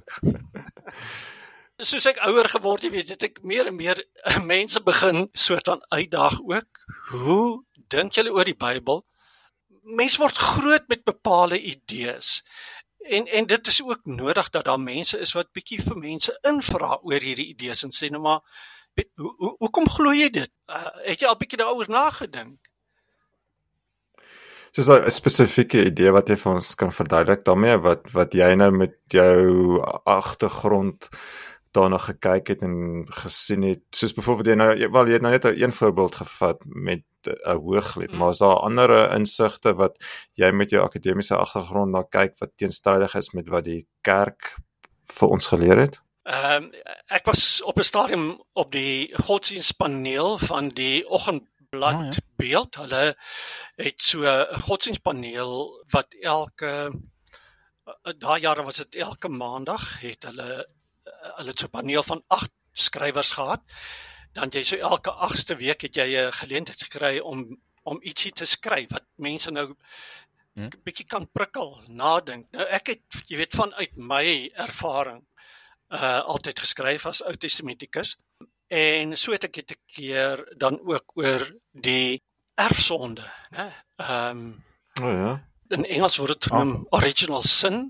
[1.78, 4.04] Soos ek ouer geword het, weet ek meer en meer
[4.44, 6.86] mense begin soort van uitdaag ook.
[7.12, 9.04] Hoe dink julle oor die Bybel?
[9.86, 12.44] Mens word groot met bepaalde idees.
[12.98, 17.00] En en dit is ook nodig dat daar mense is wat bietjie vir mense invra
[17.02, 18.42] oor hierdie idees en sê nou maar
[18.94, 20.52] weet hoe hoe hoekom glo jy dit?
[20.70, 22.58] Uh, het jy al bietjie daaroor nagedink?
[24.76, 28.72] Dis 'n spesifieke idee wat jy vir ons kan verduidelik daarmee wat wat jy nou
[28.72, 31.10] met jou agtergrond
[31.76, 35.46] daarna gekyk het en gesien het soos byvoorbeeld jy nou wel jy het nou net
[35.46, 38.18] 'n voorbeeld gevat met 'n hooglid mm.
[38.18, 39.98] maar is daar ander insigte wat
[40.34, 44.56] jy met jou akademiese agtergrond na kyk wat teenstrydig is met wat die kerk
[45.04, 46.72] vir ons geleer het Ehm um,
[47.08, 52.22] ek was op 'n stadium op die godsdienstpaneel van die oggendblad oh, ja.
[52.36, 52.76] beeld.
[52.76, 53.18] Hulle
[53.76, 56.92] het so 'n godsdienstpaneel wat elke
[57.86, 60.68] uh, daai jare was dit elke maandag het hulle
[61.38, 63.62] hulle so 'n paneel van 8 skrywers gehad.
[64.34, 68.46] Dan jy so elke 8ste week het jy 'n geleentheid gekry om om ietsie te
[68.46, 69.78] skryf wat mense nou 'n
[70.54, 70.70] hmm?
[70.84, 72.52] bietjie kan prikkel, nadink.
[72.52, 75.26] Nou ek het jy weet vanuit my ervaring
[75.90, 78.18] uh altyd geskryf as Ou Testamentikus
[78.68, 82.24] en so het ek dit 'n keer dan ook oor die
[82.56, 83.72] erfsonde, né?
[83.98, 84.64] Ehm um,
[85.02, 85.48] O oh, ja.
[85.68, 87.00] In Engels word dit genoem oh.
[87.00, 87.90] original sin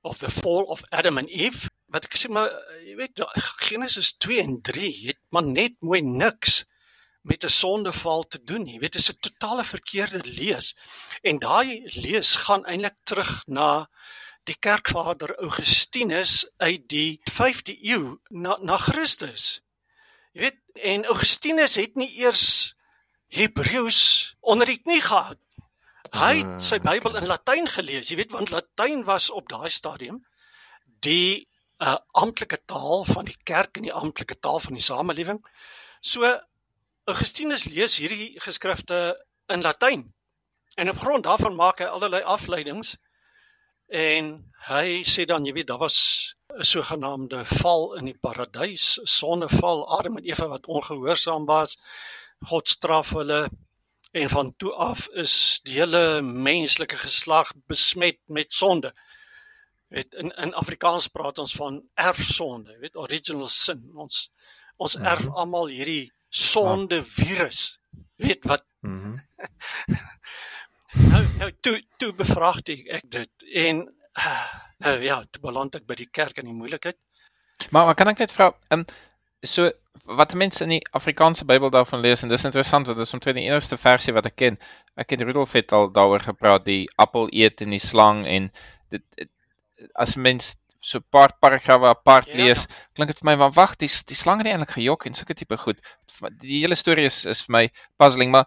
[0.00, 1.68] of the fall of Adam and Eve.
[1.94, 2.50] Wat ek sê maar
[2.82, 3.20] jy weet
[3.62, 6.64] Genesis 2 en 3 het maar net mooi niks
[7.22, 8.74] met 'n sondeval te doen nie.
[8.74, 10.74] Jy weet dit is 'n totale verkeerde lees.
[11.22, 13.86] En daai lees gaan eintlik terug na
[14.44, 19.62] die kerkvader Augustinus uit die 5de eeu na na Christus.
[20.32, 22.74] Jy weet, en Augustinus het nie eers
[23.28, 25.38] Hebreëus onder die knie gehad.
[26.10, 30.26] Hy het sy Bybel in Latyn gelees, jy weet, want Latyn was op daai stadium
[31.00, 31.48] die
[31.84, 35.40] uh, amptelike taal van die kerk en die amptelike taal van die samelewing.
[36.00, 36.24] So
[37.04, 39.00] Augustinus lees hierdie geskrifte
[39.52, 40.06] in Latyn.
[40.74, 42.96] En op grond daarvan maak hy allerlei afleidings
[43.88, 44.30] En
[44.66, 50.16] hy sê dan jy weet daar was 'n sogenaamde val in die paradys, sonneval, Adam
[50.16, 51.78] en Eva wat ongehoorsaam was.
[52.40, 53.50] God straf hulle
[54.12, 58.94] en van toe af is die hele menslike geslag besmet met sonde.
[59.88, 63.90] Weet in in Afrikaans praat ons van erfsonde, weet original sin.
[63.94, 64.30] Ons
[64.76, 65.34] ons erf mm -hmm.
[65.34, 67.78] almal hierdie sonde virus.
[68.16, 68.64] Weet wat?
[68.80, 69.10] Mhm.
[69.10, 69.22] Mm
[71.12, 73.80] nou nou toe toe bevraagtig ek dit en
[74.84, 76.98] nou ja, toe beland ek by die kerk in die moeilikheid.
[77.70, 78.86] Maar maar kan ek net vra, ehm um,
[79.44, 79.70] so
[80.18, 83.36] wat mense in die Afrikaanse Bybel daarvan lees en dis interessant want dit is omtrent
[83.36, 84.58] die enigste versie wat ek ken.
[85.00, 88.50] Ek het Rudolf het al daaroor gepraat die appel eet en die slang en
[88.92, 89.30] dit, dit
[89.94, 93.76] as mens so 'n paar paragrawe apart ja, lees, klink dit vir my van wag,
[93.80, 95.80] die die slang het eintlik gejok en sulke tipe goed.
[96.40, 97.64] Die hele storie is is vir my
[97.96, 98.46] puzzling, maar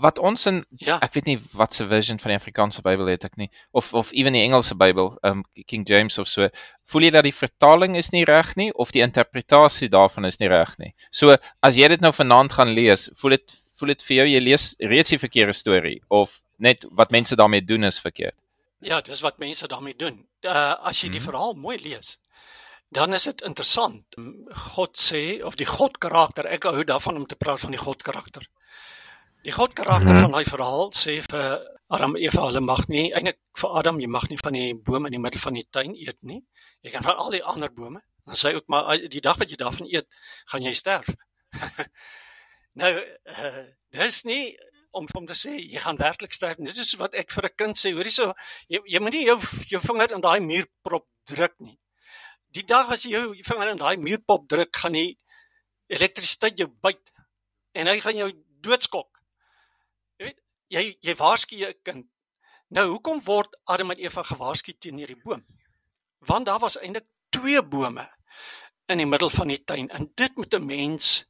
[0.00, 0.98] wat ons in ja.
[1.02, 4.12] ek weet nie wat se version van die Afrikaanse Bybel het ek nie of of
[4.12, 6.48] ewen die Engelse Bybel um King James of so
[6.92, 10.50] voel jy dat die vertaling is nie reg nie of die interpretasie daarvan is nie
[10.52, 14.16] reg nie so as jy dit nou vanaand gaan lees voel dit voel dit vir
[14.20, 18.36] jou jy lees reeds die verkeerde storie of net wat mense daarmee doen is verkeerd
[18.80, 21.30] ja dis wat mense daarmee doen uh, as jy die hmm.
[21.30, 22.18] verhaal mooi lees
[22.94, 24.18] dan is dit interessant
[24.74, 28.02] God sê of die God karakter ek hou daarvan om te praat van die God
[28.02, 28.46] karakter
[29.46, 30.24] Die God karakter hmm.
[30.26, 31.44] van daai verhaal sê vir
[31.94, 35.06] Adam en Eva hulle mag nie eintlik vir Adam jy mag nie van die boom
[35.08, 36.40] in die middel van die tuin eet nie.
[36.84, 38.02] Jy kan van al die ander bome.
[38.28, 40.08] Dan sê hy ook maar die dag wat jy daarvan eet,
[40.50, 41.08] gaan jy sterf.
[42.82, 43.62] nou uh,
[43.94, 44.42] dis nie
[44.90, 46.56] om om te sê jy gaan werklik sterf.
[46.56, 47.92] Dit is wat ek vir 'n kind sê.
[47.92, 48.34] Hoorie so
[48.68, 51.78] jy jy moenie jou jou vinger in daai muurprop druk nie.
[52.50, 55.18] Die dag as jy jou vinger in daai muurprop druk, gaan die
[55.88, 57.12] elektrisiteit jou byt
[57.74, 59.18] en hy gaan jou doodskok
[60.72, 62.06] jy jy waarsku jou kind.
[62.74, 65.44] Nou hoekom word Adam en Eva gewaarsku teen hierdie boom?
[66.28, 68.04] Want daar was eintlik twee bome
[68.88, 71.24] in die middel van die tuin en dit moet 'n mens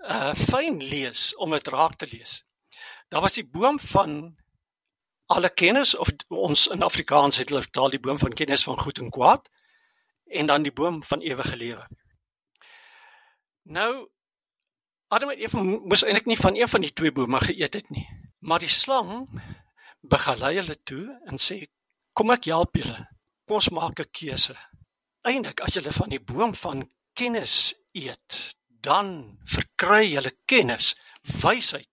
[0.00, 2.44] uh fyn lees om dit raak te lees.
[3.10, 4.36] Daar was die boom van
[5.26, 8.98] alle kennis of ons in Afrikaans het hulle vertaal die boom van kennis van goed
[9.02, 9.50] en kwaad
[10.30, 11.86] en dan die boom van ewige lewe.
[13.62, 14.08] Nou
[15.10, 18.06] Adam en Eva moes eintlik nie van een van die twee bome geëet het nie.
[18.38, 19.26] Maar die slang
[20.06, 21.66] begelei hulle toe en sê:
[22.14, 23.08] "Kom ek help julle.
[23.46, 24.54] Kom ons maak 'n keuse.
[25.26, 30.94] Eindelik as julle van die boom van kennis eet, dan verkry julle kennis,
[31.42, 31.89] wysheid.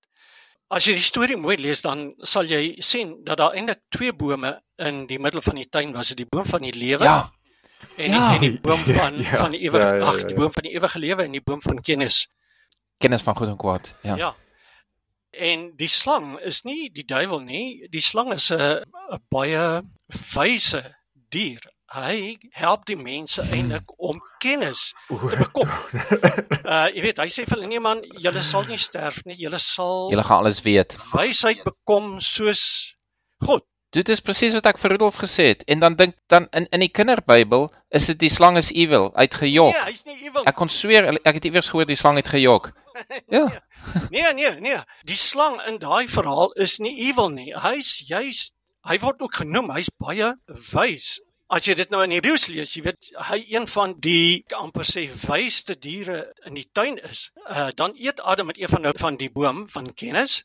[0.67, 4.57] As jy die storie mooi lees, dan sal jy sien dat daar eintlik twee bome
[4.83, 7.07] in die middel van die tuin was, die boom van die lewe.
[7.07, 7.29] Ja.
[7.95, 8.33] En die, ja.
[8.33, 9.37] en die boom van ja.
[9.37, 10.09] van die ewige ja, ja, ja.
[10.11, 12.25] ag, die boom van die ewige lewe en die boom van kennis.
[12.97, 13.87] Kennis van goed en kwaad.
[14.03, 14.17] Ja.
[14.19, 14.35] Ja.
[15.31, 17.87] En die slang is nie die duiwel nie.
[17.93, 18.83] Die slang is 'n
[19.29, 19.83] baie
[20.33, 20.83] wyse
[21.29, 21.63] dier.
[21.95, 25.69] Hy help die mense eintlik om kennis te bekom.
[26.67, 29.37] Uh jy weet, hy sê vir hulle nee man, julle sal nie sterf nie.
[29.39, 30.97] Julle sal Julle gaan alles weet.
[31.13, 32.63] Wysheid bekom soos
[33.39, 33.63] God.
[33.95, 35.63] Dit is presies wat ek vir Rudolf gesê het.
[35.71, 39.71] En dan dink dan in in die kinderbybel is dit die slang is evil uitgejok.
[39.71, 40.43] Nee, hy's nie ewel.
[40.43, 42.73] Ek kon sweer ek het iewers gehoor die slang het gejok.
[43.29, 43.45] Ja.
[44.09, 44.77] Nee, nee, nee.
[45.05, 47.51] Die slang in daai verhaal is nie ewel nie.
[47.53, 48.49] Hy's juis
[48.89, 50.33] hy word ook genoem, hy's baie
[50.73, 51.19] wys.
[51.47, 55.05] As jy dit nou in Hebreëus lees, jy weet hy een van die amper sê
[55.21, 57.29] wysste diere in die tuin is.
[57.47, 60.41] Uh dan eet Adam met Eva nou van die boom van kennis.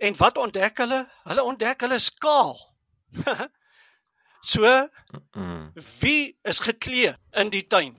[0.00, 1.02] En wat ontdek hulle?
[1.28, 2.56] Hulle ontdek hulle skaal.
[4.52, 4.88] so,
[6.00, 7.96] wie is geklee in die tuin?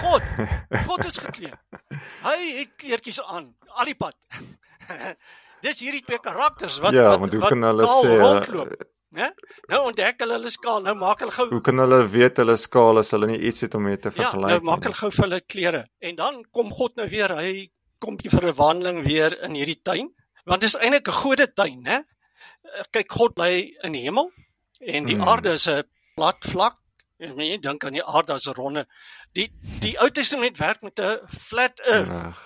[0.00, 0.24] God.
[0.88, 1.52] God is geklee.
[2.24, 4.16] Hy het kleertjies aan, al die pad.
[5.64, 9.30] Dis hierdie twee karakters wat ja, wat, want hoe kan hulle sê rondloop, uh, né?
[9.68, 12.98] Nou ontdek hulle hulle skaal, nou maak hulle gou hoe kan hulle weet hulle skaal
[12.98, 15.24] as hulle nie iets het om mee te Ja, vergelyk nou maak hulle gou vir
[15.24, 15.86] hulle klere.
[16.00, 20.10] En dan kom God nou weer, hy kom vir 'n wandeling weer in hierdie tuin,
[20.46, 22.04] want dis eintlik 'n gode tuin, né?
[22.92, 24.30] Kyk, God bly in die hemel
[24.80, 25.22] en die Mm.
[25.28, 25.82] aarde is 'n
[26.14, 26.76] plat vlak.
[27.20, 28.86] En mens jy dink aan die aarde as 'n ronde.
[29.34, 32.36] Die die Ou Testament werk met 'n flat earth, Reg,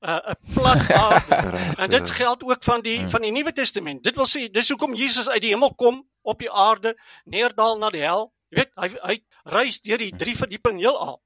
[0.00, 1.34] 'n 'n plat aarde.
[1.76, 2.14] En dit ja.
[2.14, 3.10] geld ook van die Hmm.
[3.10, 4.02] van die Nuwe Testament.
[4.04, 7.90] Dit wil sê dis hoekom Jesus uit die hemel kom op die aarde, neerdal na
[7.90, 8.32] die hel.
[8.48, 11.22] Jy weet, hy hy reis deur die drie verdieping heelal.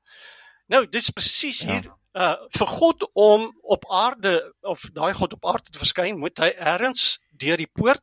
[0.67, 1.71] Nou, dis presies Ja.
[1.73, 6.39] hier uh vir God om op aarde of daai God op aarde te verskyn, moet
[6.39, 8.03] hy ergens deur die poort,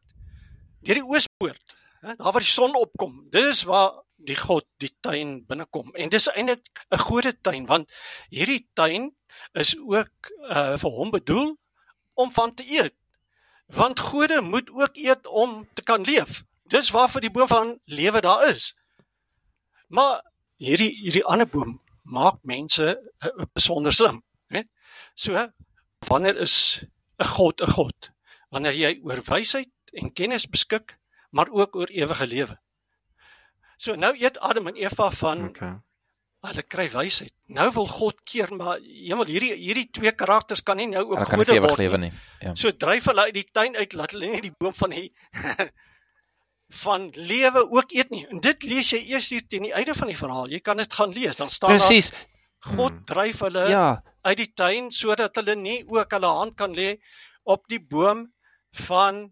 [0.82, 1.62] deur die oospoort,
[2.02, 3.28] hè, daar waar die son opkom.
[3.30, 5.94] Dis waar die God die tuin binnekom.
[5.96, 7.92] En dis eintlik 'n gode tuin want
[8.30, 9.12] hierdie tuin
[9.52, 11.58] is ook uh vir hom bedoel
[12.14, 12.96] om van te eet.
[13.66, 16.44] Want gode moet ook eet om te kan leef.
[16.64, 18.76] Dis waarvoor die boom van lewe daar is.
[19.88, 20.22] Maar
[20.58, 22.86] hierdie hierdie ander boom maak mense
[23.26, 24.66] uh, besonder slim, né?
[25.16, 25.48] So
[26.08, 26.86] wanneer is
[27.20, 28.12] 'n God 'n God?
[28.50, 30.98] Wanneer jy oor wysheid en kennis beskik,
[31.30, 32.60] maar ook oor ewige lewe.
[33.78, 35.80] So nou eet Adam en Eva van Okay.
[36.48, 37.34] Hulle kry wysheid.
[37.52, 41.60] Nou wil God keer maar hemel hierdie hierdie twee karakters kan nie nou ook gode
[41.60, 41.98] word nie.
[42.06, 42.12] nie.
[42.40, 42.54] Ja.
[42.56, 45.10] So dryf hulle uit die tuin uit laat hulle nie die boom van die
[46.84, 48.26] van lewe ook eet nie.
[48.30, 50.52] En dit lees jy eers hier teen die einde van die verhaal.
[50.54, 51.36] Jy kan dit gaan lees.
[51.36, 52.12] Dan staan Presies.
[52.12, 56.76] daar God dryf hulle Ja, uit die tuin sodat hulle nie ook hulle hand kan
[56.76, 56.98] lê
[57.44, 58.28] op die boom
[58.88, 59.30] van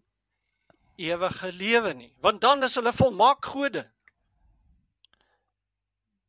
[0.96, 2.12] ewige lewe nie.
[2.20, 3.84] Want dan is hulle volmaak gode.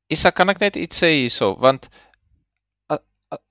[0.09, 1.89] Isak, kan ek net iets sê hierso, want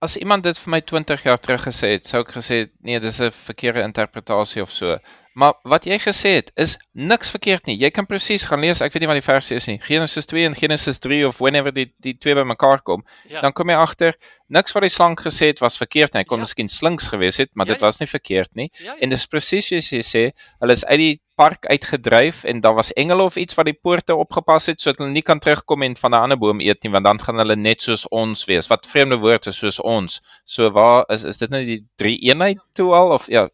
[0.02, 2.98] as iemand dit vir my 20 jaar terug gesê het, sou ek gesê het nee,
[3.00, 4.98] dis 'n verkeerde interpretasie of so.
[5.38, 7.76] Maar wat jy gesê het is niks verkeerd nie.
[7.78, 9.76] Jy kan presies gaan lees, ek weet nie wat die versie is nie.
[9.86, 13.40] Genesis 2 en Genesis 3 of whenever die die twee bymekaar kom, Ja.
[13.44, 14.16] dan kom jy agter
[14.50, 16.20] niks wat die slang gesê het was verkeerd nie.
[16.24, 16.44] Hy kon Ja.
[16.46, 17.86] miskien slinks gewees het, maar Ja, dit ja.
[17.86, 18.70] was nie verkeerd nie.
[18.82, 18.96] ja, ja.
[19.00, 22.92] En dis presies soos jy sê, hulle is uit die park uitgedryf en daar was
[22.96, 26.10] engele of iets wat die poorte opgepas het sodat hulle nie kan terugkom en van
[26.14, 28.66] 'n ander boom eet nie want dan gaan hulle net soos ons wees.
[28.66, 30.20] Wat vreemde woord is soos ons.
[30.44, 33.48] So waar is is dit nou die drie eenheid toe al of ja,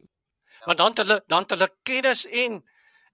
[0.64, 2.62] Want dan het hulle dan het hulle kennis en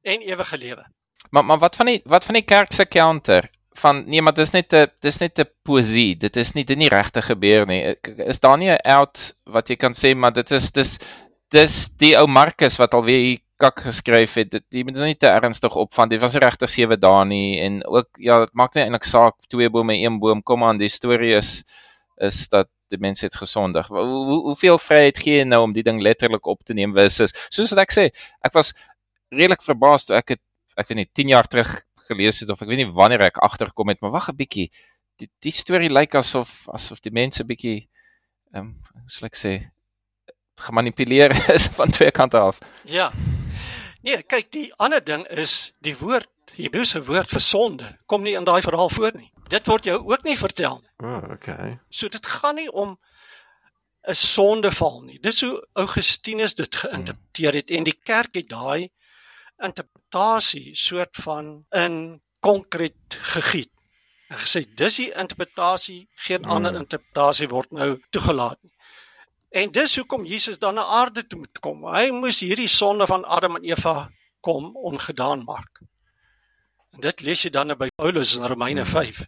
[0.03, 0.85] en ewige lewe.
[1.31, 4.51] maar maar wat van die wat van die kerk se counter van nee maar dis
[4.51, 6.17] net 'n dis net 'n poesie.
[6.17, 7.97] Dit is nie dit nie regtig gebeur nie.
[8.17, 10.99] Is daar nie 'n out wat jy kan sê maar dit is dis
[11.51, 14.51] dis die ou Markus wat alweer hier kak geskryf het.
[14.51, 16.11] Dit jy moet dit nie te ernstig opvat.
[16.11, 19.71] Dit was regtig 7 dae nie en ook ja, dit maak nie eintlik saak twee
[19.71, 20.43] bome een boom.
[20.43, 21.63] Kom aan, die storie is
[22.17, 23.89] is dat die mens het gesondig.
[23.89, 27.35] Hoe, hoe, hoeveel vryheid gee jy nou om die ding letterlik op te neem versus
[27.49, 28.09] soos wat ek sê,
[28.47, 28.73] ek was
[29.31, 30.43] redelik verbaas toe ek het
[30.81, 31.71] ek weet nie 10 jaar terug
[32.11, 34.71] gelees het of ek weet nie wanneer ek agtergekom het, maar wag 'n bietjie.
[35.21, 37.89] Die die storie lyk asof asof die mense bietjie
[38.55, 39.53] ehm um, sal ek sê
[40.61, 42.59] gemanipuleer is van twee kante af.
[42.85, 43.13] Ja.
[44.03, 48.45] Nee, kyk, die ander ding is die woord, Hebreëse woord vir sonde kom nie in
[48.49, 49.31] daai verhaal voor nie.
[49.51, 50.91] Dit word jou ook nie vertel nie.
[51.03, 51.79] O, oh, okay.
[51.91, 52.99] So dit gaan nie om
[54.09, 55.19] 'n sondeval nie.
[55.21, 58.89] Dis hoe Augustinus dit geïnterpreteer het en die kerk het daai
[59.59, 63.71] interpretasie soort van in konkreet gegiet.
[64.29, 66.51] En gesê dis die interpretasie, geen Mm.
[66.51, 68.73] ander interpretasie word nou toegelaat nie.
[69.51, 71.85] En dis hoekom Jesus dan na aarde toe moet kom.
[71.85, 74.11] Hy moes hierdie sonde van Adam en Eva
[74.41, 75.81] kom ongedaan maak.
[76.93, 79.27] En dit lees jy dan nou by Paulus in Romeine 5.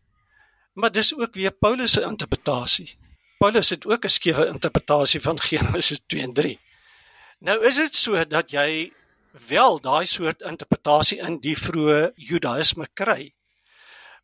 [0.72, 2.98] Maar dis ook weer Paulus se interpretasie.
[3.38, 6.58] Paulus het ook 'n skewe interpretasie van Genesis 2 en 3.
[7.38, 8.92] Nou is dit so dat jy
[9.48, 13.32] wel daai soort interpretasie in die vroeë Judaïsme kry.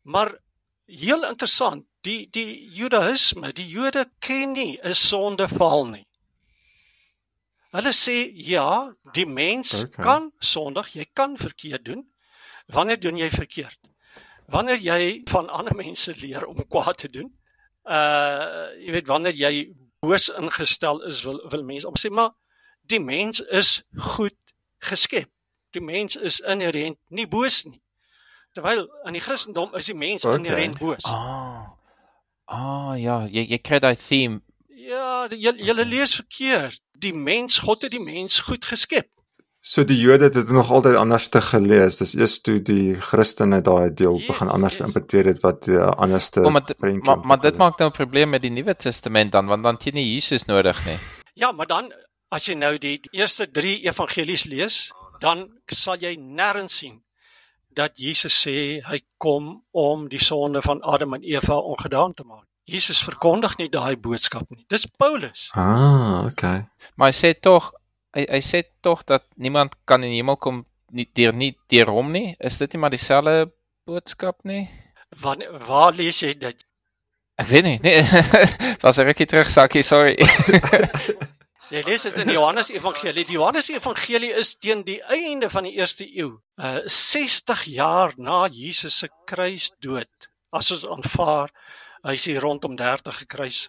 [0.01, 0.37] Maar
[0.85, 6.07] heel interessant, die die Judaïsme, die Jode ken nie 'n sondeval nie.
[7.71, 10.05] Hulle sê ja, die mens Okay.
[10.05, 12.07] kan sondig, jy kan verkeerd doen.
[12.67, 13.77] Wanneer doen jy verkeerd?
[14.49, 17.29] Wanneer jy van ander mense leer om kwaad te doen.
[17.83, 19.53] Uh jy weet wanneer jy
[20.01, 22.31] boos ingestel is wil wil mense om sê maar
[22.89, 23.83] die mens is
[24.13, 24.37] goed
[24.79, 25.29] geskep.
[25.75, 27.81] Die mens is inherënt nie boos nie.
[28.53, 30.37] Terwyl in die Christendom is die mens Okay.
[30.39, 31.05] inherënt boos.
[31.05, 31.75] Ah.
[32.49, 34.41] Ah ja, jy jy kry daai theme.
[34.89, 36.81] Ja, jy jy lees verkeerd.
[36.99, 39.07] Die mens, God het die mens goed geskep.
[39.69, 41.99] So die Jode het dit nog altyd anders te gelees.
[42.01, 44.87] Dis eers toe die Christene daai deel Yes, begin anders yes.
[44.87, 48.41] interpreteer het wat die anderste Oh, maar, maar maar dit maak nou 'n probleem met
[48.41, 50.97] die Nuwe Testament dan want dan het jy nie Jesus nodig nie.
[51.33, 51.93] Ja, maar dan
[52.29, 57.03] as jy nou die, die eerste 3 evangelies lees, dan sal jy nêrens sien
[57.69, 62.45] dat Jesus sê hy kom om die sonde van Adam en Eva ongedaan te maak.
[62.63, 64.65] Jesus verkondig nie daai boodskap nie.
[64.67, 65.49] Dis Paulus.
[65.53, 66.67] Ah, okay.
[66.95, 67.71] Maar hy sê tog
[68.17, 71.91] hy hy sê tog dat niemand kan in die hemel kom nie deur nie deur
[71.93, 72.35] hom nie.
[72.39, 73.51] Is dit nie maar dieselfde
[73.85, 74.67] boodskap nie?
[75.21, 76.65] Wanneer waar lees jy dit?
[77.39, 77.79] Ek weet nie.
[77.83, 78.03] Nee,
[78.83, 80.17] was 'n rukkie terug sakkie, sorry.
[81.69, 83.23] Jy lees dit in Johannes Evangelie.
[83.29, 88.47] Die Johannes Evangelie is teen die einde van die eerste eeu, uh 60 jaar na
[88.49, 90.29] Jesus se kruisdood.
[90.49, 91.53] As ons aanvaar
[92.03, 93.67] hy is hier rondom 30 gekruis.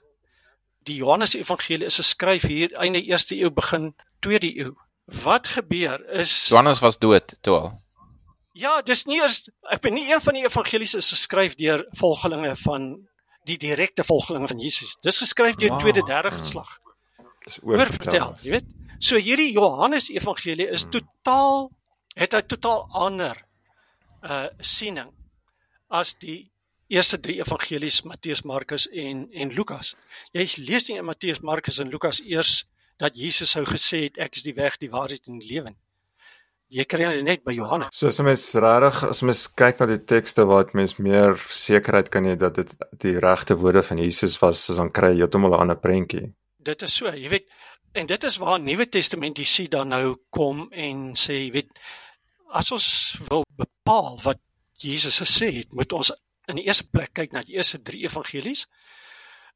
[0.89, 4.72] Die Johannes Evangelie is geskryf hier einde eerste eeu begin tweede eeu.
[5.05, 7.83] Wat gebeur is Johannes was dood toe al.
[8.53, 12.57] Ja, dis nie eers ek ben nie een van die evangelies is geskryf deur volgelinge
[12.57, 13.09] van
[13.45, 14.97] die direkte volgelinge van Jesus.
[15.03, 15.78] Dis geskryf deur Wow.
[15.81, 16.78] tweede, derde geslag
[17.45, 18.66] Dis oorvertel, jy weet.
[18.99, 21.70] So hierdie Johannes Evangelie is totaal
[22.14, 23.37] het 'n totaal ander
[24.22, 25.11] uh siening
[25.89, 26.51] as die
[26.91, 29.95] eerste 3 evangelies Matteus, Markus en en Lukas.
[30.34, 32.64] Jy lees nie in Matteus, Markus en Lukas eers
[33.01, 35.72] dat Jesus sou gesê het ek is die weg, die waarheid en die lewe.
[36.70, 37.95] Jy kry dit net by Johannes.
[37.97, 42.11] So as mens regtig as mens kyk na die tekste waar dit mens meer sekerheid
[42.14, 45.57] kan hê dat dit die regte woorde van Jesus was, as dan kry jy heeltemal
[45.57, 46.30] 'n ander prentjie.
[46.59, 47.49] Dit is so, jy weet.
[47.93, 51.70] En dit is waar Nuwe Testament jy sien dan nou kom en sê, jy weet,
[52.53, 54.38] as ons wil bepaal wat
[54.78, 56.12] Jesus gesê het, moet ons
[56.51, 58.66] in die eerste plek kyk na die eerste 3 evangelies.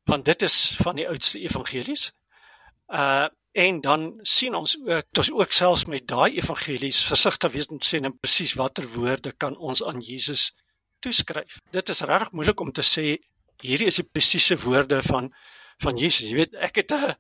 [0.09, 2.12] Want dit is van die oudste evangelies.
[2.88, 7.78] Uh en dan sien ons ook ons ook selfs met daai evangelies versigtig wees om
[7.78, 10.49] te sê nou presies watter woorde kan ons aan Jesus
[10.99, 11.61] toeskryf.
[11.70, 13.05] Dit is regtig moeilik om te sê
[13.62, 15.30] hierdie is die presiese woorde van
[15.82, 16.26] van Jesus.
[16.30, 17.14] Jy weet, ek het 'n uh,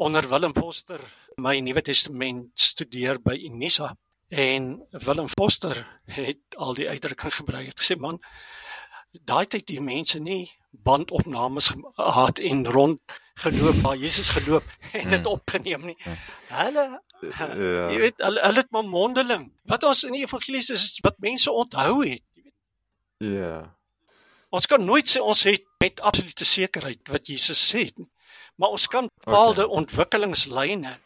[0.00, 1.00] onder Willem Foster
[1.36, 3.96] my Nuwe Testament studeer by Unisa
[4.28, 7.66] en Willem Foster het al die uitdrukking gebruik.
[7.66, 8.20] Het gesê man,
[9.26, 13.00] daai tyd die mense nie bandopnames gehad en rond
[13.42, 15.96] geloop waar Jesus geloop en dit opgeneem nie.
[16.48, 17.90] Hulle Ja.
[17.92, 19.50] jy weet hulle, hulle het maar mondeling.
[19.68, 22.22] Wat ons in die evangelies is, is wat mense onthou het.
[22.34, 22.54] Jy weet,
[23.36, 23.76] Ja.
[24.48, 28.08] ons kan nooit sê ons het met absolute sekerheid wat Jesus sê nie.
[28.56, 29.76] Maar ons kan bepaalde okay.
[29.76, 30.96] ontwikkelingslyne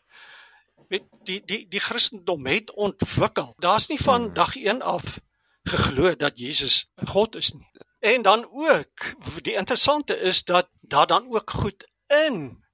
[0.88, 3.54] weet die die die Christendom het ontwikkel.
[3.58, 4.34] Daar's nie van Hmm.
[4.34, 5.18] dag 1 af
[5.64, 7.66] geglo dat Jesus God is nie.
[8.04, 12.64] En dan ook die interessante is dat daar dan ook goed in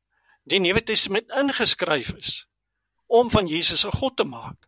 [0.43, 2.49] die Nuwe Testament ingeskryf is
[3.07, 4.67] om van Jesus 'n God te maak.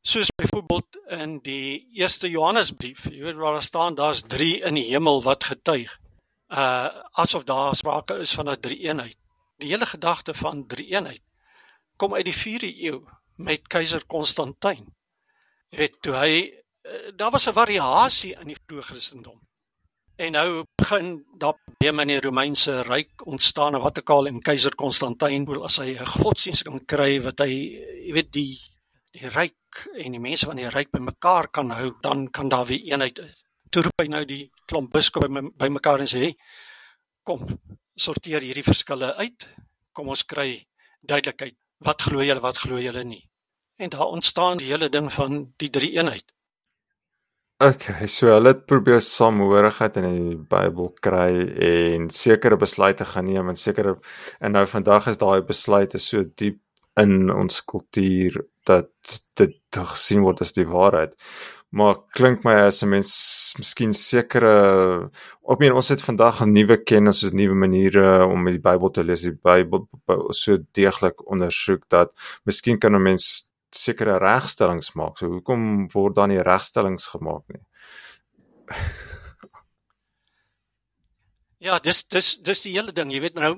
[0.00, 4.84] Soos byvoorbeeld in die eerste Johannesbrief, jy weet waar daar staan daar's 3 in die
[4.84, 5.98] hemel wat getuig.
[6.48, 9.16] Uh asof daar sprake is van 'n drie-eenheid.
[9.56, 11.22] Die hele gedagte van drie-eenheid
[11.96, 13.00] kom uit die 4de eeu
[13.36, 14.94] met keiser Konstantin.
[15.68, 19.40] Jy weet toe hy uh, daar was 'n variasie in die vroeë Christendom.
[20.16, 24.42] En nou begin daar probleme in die Romeinse ryk ontstaan en wat ek al en
[24.46, 27.50] keiser Konstantin wil as hy 'n godsdienst kan kry wat hy
[28.06, 28.54] jy weet die
[29.10, 32.82] die ryk en die mense van die ryk bymekaar kan hou, dan kan daar weer
[32.82, 33.20] eenheid.
[33.70, 36.34] Toe roep hy nou die klomp biskoppe by- bymekaar en sê, hey,
[37.22, 37.46] "Kom,
[37.96, 39.48] sorteer hierdie verskille uit.
[39.92, 40.66] Kom ons kry
[41.00, 41.56] duidelikheid.
[41.78, 43.28] Wat glo julle, wat glo julle nie?"
[43.78, 46.33] En daar ontstaan die hele ding van die drie eenheid.
[47.64, 51.30] Okay, so hulle het probeer samehorigheid in die Bybel kry
[51.64, 53.94] en sekere besluite geneem en sekere
[54.44, 56.58] en nou vandag is daai besluite so diep
[57.00, 58.36] in ons kultuur
[58.68, 58.90] dat
[59.40, 61.14] dit gesien word as die waarheid.
[61.72, 63.14] Maar klink my as 'n mens
[63.58, 65.08] miskien sekere
[65.42, 69.04] op meen ons het vandag 'n nuwe kennis, ons nuwe maniere om die Bybel te
[69.04, 69.88] lees, die Bybel
[70.30, 72.12] so deeglik ondersoek dat
[72.44, 75.18] miskien kan 'n mens sekere regstellings maak.
[75.18, 77.62] So hoekom word dan nie regstellings gemaak nie?
[81.64, 83.54] Ja, dis dis dis die hele ding, jy weet nou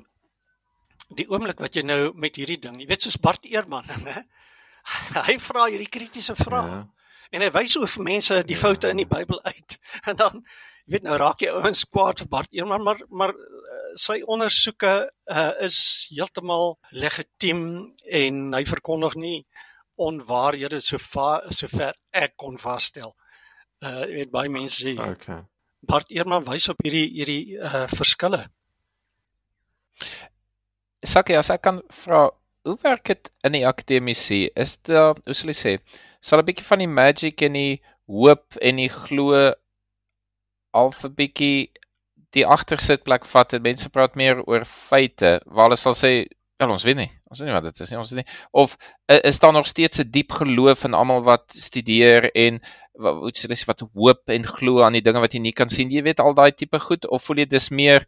[1.17, 4.23] die oomblik wat jy nou met hierdie ding, jy weet soos Bart Eerman, né?
[5.27, 6.67] Hy vra hierdie kritiese vrae.
[6.71, 6.83] Ja.
[7.35, 8.61] En hy wys hoe mense die ja.
[8.61, 9.79] foute in die Bybel uit.
[10.07, 10.41] En dan
[10.87, 13.35] jy weet nou raak jy ouens kwaad vir Bart Eerman, maar maar
[13.99, 17.63] sy ondersoeke uh, is heeltemal legitiem
[18.21, 19.37] en hy verkondig nie
[19.97, 20.97] onwaarhede so
[21.49, 23.15] sover ek kon vasstel.
[23.81, 24.95] Uh jy weet baie mense sê.
[24.97, 25.41] Okay.
[25.87, 28.45] Bart Eerman wys op hierdie hierdie uh verskille.
[31.05, 32.27] Sakie, as ek kan vra,
[32.67, 34.17] hoe werk dit in die akademie?
[34.55, 35.77] Is dit hoe sal ek sê,
[36.21, 39.53] sal 'n bietjie van die magic en die hoop en die glo
[40.73, 41.69] al 'n bietjie
[42.35, 46.11] die agtersitplek vat en mense praat meer oor feite waar hulle sal sê
[46.57, 47.09] wel ons weet nie.
[47.29, 47.99] Ons weet nie wat dit is nie.
[48.01, 48.35] Ons weet nie.
[48.51, 48.75] Of
[49.29, 52.61] is daar nog steeds 'n diep geloof in almal wat studeer en
[52.97, 55.91] wat sê dis wat hoop en glo aan die dinge wat jy nie kan sien?
[55.91, 58.07] Jy weet al daai tipe goed of voel jy dis meer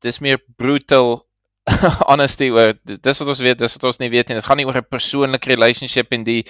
[0.00, 1.26] dis meer brutal
[2.10, 4.38] honesty oor dis wat ons weet dis wat ons nie weet nie.
[4.38, 6.44] Dit gaan nie oor 'n persoonlike relationship en die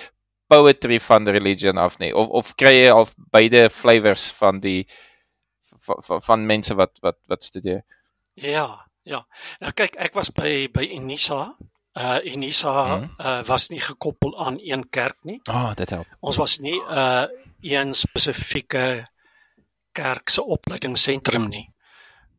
[0.48, 2.12] poetry van die religion af nie.
[2.14, 4.86] Of of kry jy al beide flavours van die
[5.86, 7.82] van, van mense wat wat wat studeer.
[8.34, 9.22] Ja, ja.
[9.62, 11.40] Nou kyk, ek was by by Unisa.
[11.96, 13.10] Uh Unisa hmm.
[13.18, 15.40] uh was nie gekoppel aan een kerk nie.
[15.44, 16.06] Ah, oh, dit help.
[16.20, 17.24] Ons was nie uh
[17.60, 19.06] een spesifieke
[19.96, 21.76] kerk se opleidingsentrum nie.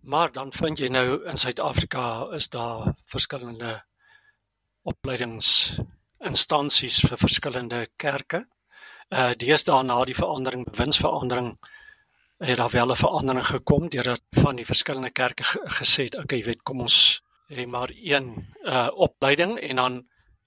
[0.07, 3.85] Maar dan vind jy nou in Suid-Afrika is daar verskillende
[4.87, 8.47] opleidingsinstansies vir verskillende kerke.
[9.09, 11.59] Uh deesdae na die verandering, bewindsverandering
[12.37, 15.43] het daar wel 'n verandering gekom deurdat van die verskillende kerke
[15.79, 19.93] gesê het, okay, weet kom ons hê maar een uh opleiding en dan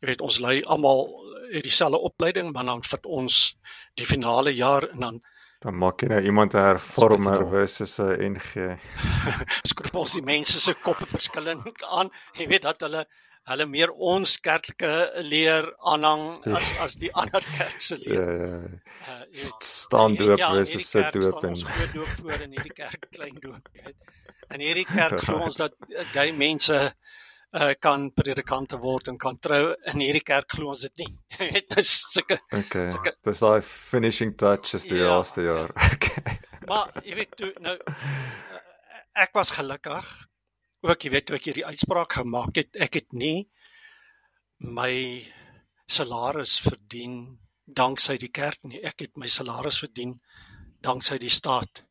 [0.00, 1.08] jy weet ons lei almal
[1.50, 3.56] het dieselfde opleiding, maar dan vat ons
[3.94, 5.20] die finale jaar en dan
[5.60, 8.78] dan maak jy nou iemand 'n hervormer versus 'n NG.
[9.62, 12.08] Skryf ons die mense se koppe verskillend aan.
[12.32, 13.04] Jy weet dat hulle
[13.44, 18.14] hulle meer ons kerklike leer aanhang as as die ander kerk se leer.
[18.14, 18.58] Ja ja.
[19.08, 19.22] Uh,
[19.90, 23.70] staan doop ja, versus sit doop en groot doop voor in hierdie kerk klein doop.
[24.54, 25.74] In hierdie kerk glo ons dat
[26.14, 31.02] gay mense uh, kan predikante word en kan trou in hierdie kerk glo ons dit
[31.02, 31.10] nie.
[31.56, 32.86] Weet dis sulke Okay.
[33.26, 35.74] Dis daai finishing touch is die ja, laaste jaar.
[35.90, 36.38] Okay.
[36.70, 37.72] Maar jy weet toe nou
[39.18, 40.06] ek was gelukkig
[40.86, 43.48] ook jy weet toe ek hierdie uitspraak gemaak het, ek het nie
[44.62, 44.92] my
[45.90, 47.16] salaris verdien
[47.74, 48.82] danksy die kerk nie.
[48.82, 50.20] Ek het my salaris verdien
[50.82, 51.84] danksy die staat.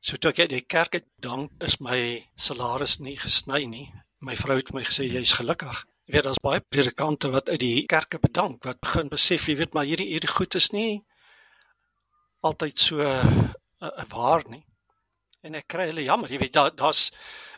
[0.00, 3.92] So toe ek die kerk het dank is my salaris nie gesny nie.
[4.20, 5.84] My vrou het my gesê jy's gelukkig.
[6.06, 9.72] Jy weet daar's baie predikante wat uit die kerke bedank wat begin besef jy weet
[9.74, 11.02] maar hierdie hierdie goed is nie
[12.46, 13.50] altyd so uh,
[13.82, 14.62] uh, waar nie
[15.42, 17.08] en ek kry hulle jammer jy weet daar daar's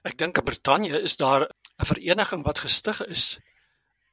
[0.08, 3.38] ek dink in Brittanje is daar 'n vereniging wat gestig is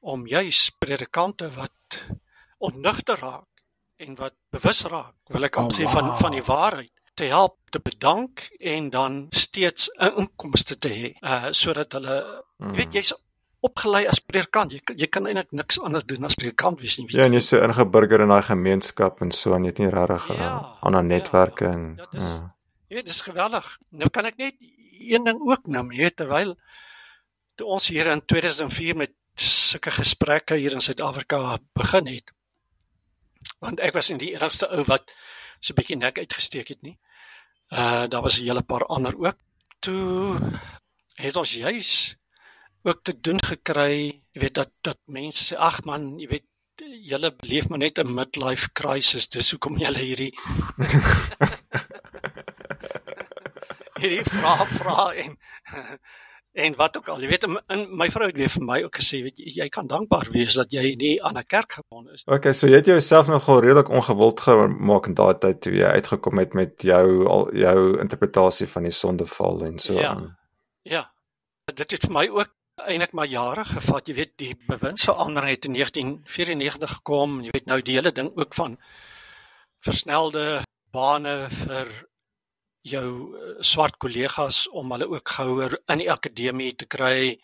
[0.02, 2.04] om juis predikante wat
[2.58, 3.48] onnugter raak
[3.98, 7.80] en wat bewus raak wil ek oh, sê van van die waarheid te help te
[7.80, 12.18] bedank en dan steeds 'n inkomste te hê uh sodat hulle
[12.58, 12.76] mm.
[12.76, 13.14] weet jy's
[13.66, 17.16] opgelei as predikant jy jy kan eintlik niks anders doen as predikant wees nie weet
[17.20, 20.28] ja en jy's so ingeburger in daai gemeenskap en so en jy het nie regtig
[20.38, 22.56] ja, uh, aan 'n netwerke ja, en ja, dis, ja.
[22.86, 23.66] Jy weet dis geweldig.
[23.98, 24.58] Nou kan ek net
[25.02, 26.54] een ding ook noem, jy weet terwyl
[27.58, 32.32] toe ons hier in 2004 met sulke gesprekke hier in Suid-Afrika begin het.
[33.60, 35.12] Want ek was in die eerste ou wat
[35.60, 37.00] so 'n bietjie nek uitgesteek het nie.
[37.70, 39.38] Uh daar was 'n hele paar ander ook.
[39.80, 40.40] Toe
[41.16, 42.18] het ons juis
[42.84, 46.46] ook te doen gekry, jy weet dat dat mense sê ag man, jy weet
[47.02, 50.34] julle beleef maar net 'n midlife crisis, dis hoekom julle hierdie
[54.00, 55.38] hierdie vra vra en
[56.56, 57.22] en wat ook al.
[57.22, 59.90] Jy weet in my vrou het weer vir my ook gesê, weet jy, jy kan
[59.92, 62.24] dankbaar wees dat jy nie aan 'n kerk gebonde is.
[62.26, 66.40] Okay, so jy het jouself nogal redelik ongewild gemaak in daai tyd toe jy uitgekom
[66.40, 70.38] het met jou al jou interpretasie van die sondeval en so ja, aan.
[70.84, 71.12] Ja.
[71.66, 74.08] Dit het vir my ook eintlik maar jare gevat.
[74.08, 77.42] Jy weet, die bewindsverandering het in 1994 gekom.
[77.42, 78.78] Jy weet nou die hele ding ook van
[79.80, 81.88] versnelde bane vir
[82.86, 87.36] jou eh, swart kollegas om hulle ook gehouer in die akademie te kry.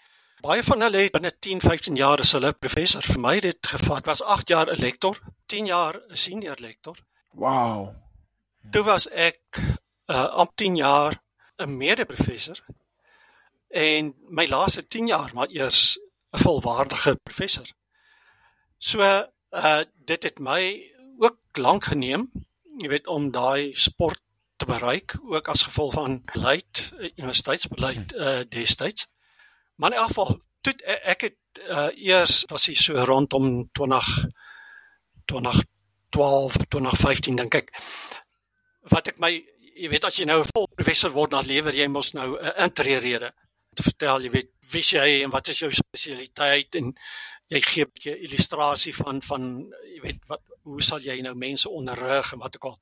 [0.42, 4.06] Baie van hulle het binne 10, 15 jaar as hulle professor vir my dit gevat.
[4.10, 5.18] Was 8 jaar 'n lektor,
[5.48, 6.98] 10 jaar 'n senior lektor.
[7.34, 7.94] Wow.
[8.72, 9.60] Toe was ek
[10.08, 11.22] uh op 10 jaar
[11.58, 12.62] 'n mede-professor
[13.70, 15.98] en my laaste 10 jaar maar eers
[16.32, 17.68] 'n volwaardige professor.
[18.78, 22.32] So uh dit het my ook lank geneem,
[22.78, 24.22] jy weet om daai sport
[24.62, 29.08] te bereik ook as gevolg van beleid universiteitsbeleid uh destyds.
[29.76, 34.10] Maar in elk geval toe ek het uh, eers was hy so rondom 20
[35.26, 35.64] 20
[36.14, 37.72] 12 2015 dink ek
[38.94, 41.88] wat ek my jy weet as jy nou 'n vol professor word dan lewer jy
[41.88, 43.20] mos nou 'n uh, intree
[43.74, 46.94] te vertel jy weet wie jy en wat is jou spesialiteit en
[47.50, 51.70] jy gee 'n bietjie illustrasie van van jy weet wat hoe sal jy nou mense
[51.70, 52.80] onderrig en wat ook al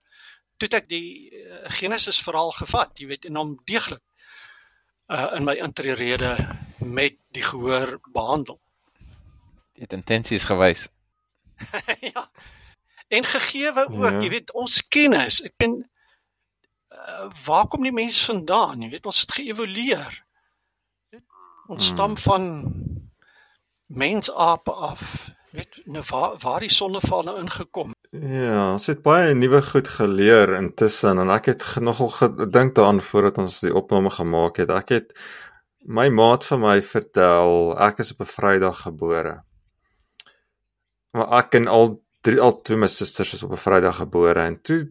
[0.60, 4.04] toe ek die uh, Genesis verhaal gevat jy weet en hom deeglik
[5.10, 6.18] uh, in my intree
[6.80, 8.60] met die gehoor behandel.
[9.80, 10.88] Dit intensies gewys.
[12.14, 12.30] Ja.
[13.10, 14.20] En gegeewe ook ja.
[14.22, 15.80] jy weet ons kennis ek ben
[16.94, 18.84] uh, waar kom die mense vandaan?
[18.86, 20.14] Jy weet ons het geëvolueer.
[21.70, 21.96] Ons hmm.
[21.96, 22.46] stam van
[23.90, 27.94] mensape af weet nou waar waar die sonneval nou ingekom?
[28.12, 33.38] Ja ons het baie nuwe goed geleer intussen en ek het nogal gedink daaraan voordat
[33.38, 34.74] ons die opname gemaak het.
[34.74, 35.14] Ek het
[35.86, 39.36] my maat vir my vertel ek is op 'n Vrydag gebore.
[41.12, 44.62] Maar ek en al drie al twee my susters is op 'n Vrydag gebore en
[44.62, 44.88] toe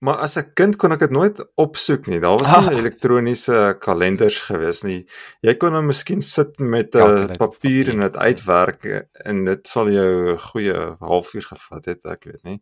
[0.00, 2.20] maar as 'n kind kon ek dit nooit opsoek nie.
[2.20, 2.78] Daar was nie ah.
[2.78, 5.06] elektroniese kalenders gewees nie.
[5.40, 8.84] Jy kon nou miskien sit met 'n ja, papier en dit uitwerk
[9.24, 12.60] en dit sal jou 'n goeie halfuur gevat het, ek weet nie.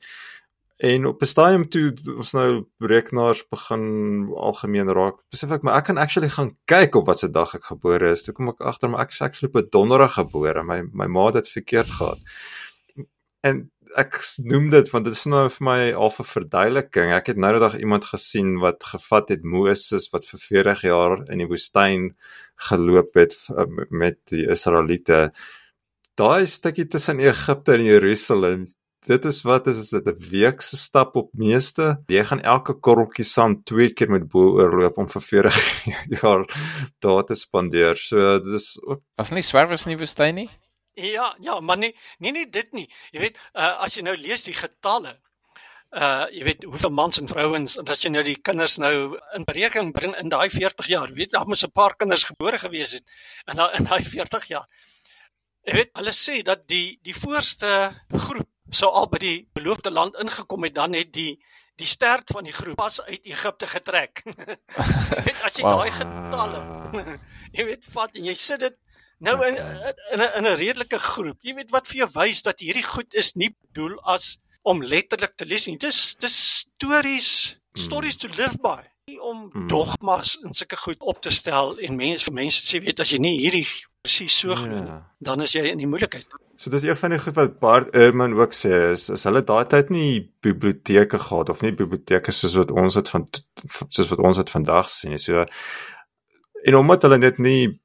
[0.78, 5.84] En op 'n stadium toe ons nou rekenaars begin algemeen raak, besef ek maar ek
[5.84, 8.22] kan actually gaan kyk op watter dag ek gebore is.
[8.22, 10.62] Toe kom ek agter maar ek is actually op 'n donderdag gebore.
[10.62, 12.18] My my ma het dit verkeerd gehad.
[13.41, 17.12] En ek noem dit want dit is nou vir my al 'n verduideliking.
[17.12, 21.30] Ek het nou die dag iemand gesien wat gevat het Moses wat vir 40 jaar
[21.30, 22.16] in die woestyn
[22.68, 23.34] geloop het
[23.91, 25.32] met die Israeliete.
[26.16, 28.66] Daai stukkie tussen Egipte en Jerusalem,
[29.07, 32.03] dit is wat is, is dit 'n week se stap op meeste.
[32.09, 35.84] Jy gaan elke korreltjie sand twee keer met bo oorloop om vir 40
[36.22, 36.45] jaar
[36.99, 37.97] daar te spandeer.
[37.97, 40.51] So dis ook Was nie swerwes nie woestyn nie?
[40.99, 42.88] Ja, ja, maar nee, nee nee dit nie.
[43.14, 45.14] Jy weet, uh, as jy nou lees die getalle,
[45.96, 49.46] uh jy weet hoeveel mans en vrouens en as jy nou die kinders nou in
[49.49, 53.05] berekening bring in daai 40 jaar, weet daar moes 'n paar kinders gebore gewees het
[53.46, 54.66] in daai in daai 40 jaar.
[55.64, 60.18] Jy weet, hulle sê dat die die voorste groep sou al by die beloofde land
[60.20, 61.38] ingekom het dan het die
[61.78, 64.22] die stert van die groep pas uit Egipte getrek.
[65.16, 65.78] jy weet as jy wow.
[65.78, 66.61] daai getalle
[67.57, 68.76] jy weet vat en jy sit dit
[69.19, 69.57] Nou in
[70.12, 71.39] in 'n 'n redelike groep.
[71.43, 75.35] Jy weet wat vir jou wys dat hierdie goed is nie bedoel as om letterlik
[75.37, 75.77] te lees nie.
[75.77, 78.83] Dis dis stories, stories to live by.
[79.09, 79.69] Nie om hmm.
[79.69, 83.19] dogmas en sulke goed op te stel en mense vir mense sê weet as jy
[83.19, 83.66] nie hierdie
[84.03, 85.03] presies so glo nie, yeah.
[85.19, 86.27] dan is jy in die moeilikheid.
[86.59, 89.64] So dis een van die goed wat Bart Ehrman ook sê is is hulle daai
[89.71, 93.27] tyd nie biblioteke gehad of nie biblioteke soos wat ons dit van
[93.89, 95.23] soos wat ons dit vandag sien nie.
[95.23, 95.47] So
[96.64, 97.79] en omdat hulle net nie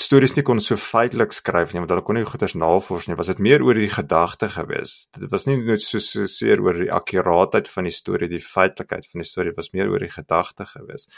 [0.00, 3.16] stories nie kon so feitelik skryf nie want hulle kon nie goeders navors nie.
[3.18, 5.06] Was dit meer oor die gedagte gewees?
[5.18, 9.08] Dit was nie net so so seer oor die akkuraatheid van die storie die feitelikheid
[9.10, 11.08] van die storie was meer oor die gedagte gewees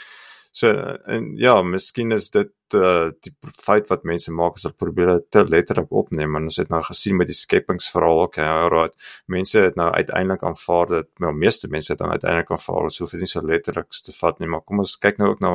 [0.55, 0.69] So
[1.11, 5.25] en ja, miskien is dit uh die feit wat mense maak as hulle probeer dit
[5.35, 8.95] te letterlik opneem en ons het nou gesien met die skepingsverhaal ook, ja, right.
[9.31, 13.25] Mense het nou uiteindelik aanvaar dat wel meeste mense het dan uiteindelik aanvaar so vir
[13.25, 15.53] nie so letterlik te vat nie, maar kom ons kyk nou ook na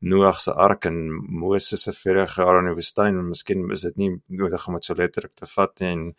[0.00, 4.00] Noag se ark en Moses se 40 jaar in die woestyn en miskien is dit
[4.00, 4.10] nie
[4.42, 6.10] nodig om dit so letterlik te vat nie en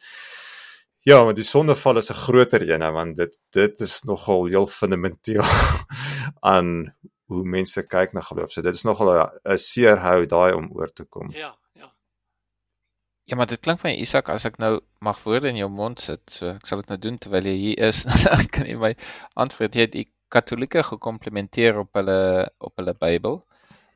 [1.03, 5.43] Ja, want die sondeval is 'n groter een, want dit dit is nogal heel fundamenteel
[6.53, 6.93] aan
[7.33, 8.51] hoe mense kyk na geloof.
[8.53, 11.31] So dit is nogal 'n seer hou daai om oor te kom.
[11.31, 11.91] Ja, ja.
[13.25, 15.99] Ja, maar dit klink vir my Isak as ek nou mag woorde in jou mond
[16.01, 16.21] sit.
[16.29, 18.03] So ek sal dit nou doen terwyl jy hier is.
[18.25, 18.93] Dan kan jy my
[19.35, 19.75] antwoord.
[19.75, 23.43] Jy het die Katolieke gekomplimenteer op hulle op hulle Bybel.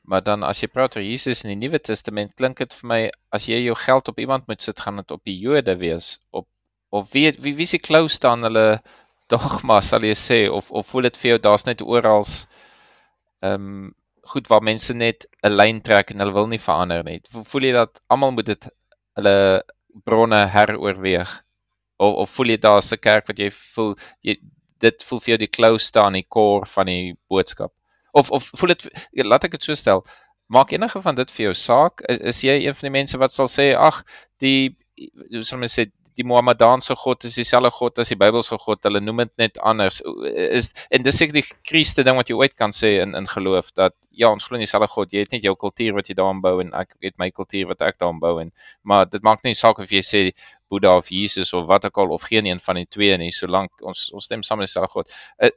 [0.08, 3.00] Maar dan as jy praat oor Jesus in die Nuwe Testament, klink dit vir my
[3.36, 6.20] as jy jou geld op iemand moet sit, gaan dit op die Jode wees.
[6.32, 6.48] Op
[6.90, 8.82] of wie wie wie se klou staan hulle
[9.28, 12.24] dogma sal jy sê of of voel dit vir jou daar's net oral
[13.46, 13.96] ehm um,
[14.28, 17.22] goed waar mense net 'n lyn trek en hulle wil nie verander nie.
[17.52, 18.68] Voel jy dat almal moet dit
[19.20, 19.64] hulle
[20.04, 21.32] bronne heroorweeg?
[21.98, 24.38] Of of voel jy daar's 'n kerk wat jy voel jy
[24.80, 27.74] dit voel vir jou die klou staan die core van die boodskap?
[28.12, 28.88] Of of voel dit
[29.26, 30.04] laat ek dit so stel,
[30.48, 32.02] maak enige van dit vir jou saak?
[32.10, 34.04] Is, is jy een van die mense wat sal sê ag,
[34.40, 34.78] die
[35.32, 38.82] hoe sal mense sê die Mohammedaanse God is dieselfde God as die Bybelse God.
[38.88, 40.00] Hulle noem dit net anders.
[40.34, 43.70] Is en dis seker die Christe ding wat jy ooit kan sê in in geloof
[43.78, 45.14] dat ja, ons glo in dieselfde God.
[45.14, 47.86] Jy het net jou kultuur wat jy daarin bou en ek het my kultuur wat
[47.86, 48.52] ek daarin bou en
[48.82, 50.24] maar dit maak nie saak of jy sê
[50.70, 53.82] Boeddha of Jesus of wat ook al of geen een van die twee nie, solank
[53.82, 55.14] ons ons stem saam met dieselfde God.
[55.40, 55.50] Uh,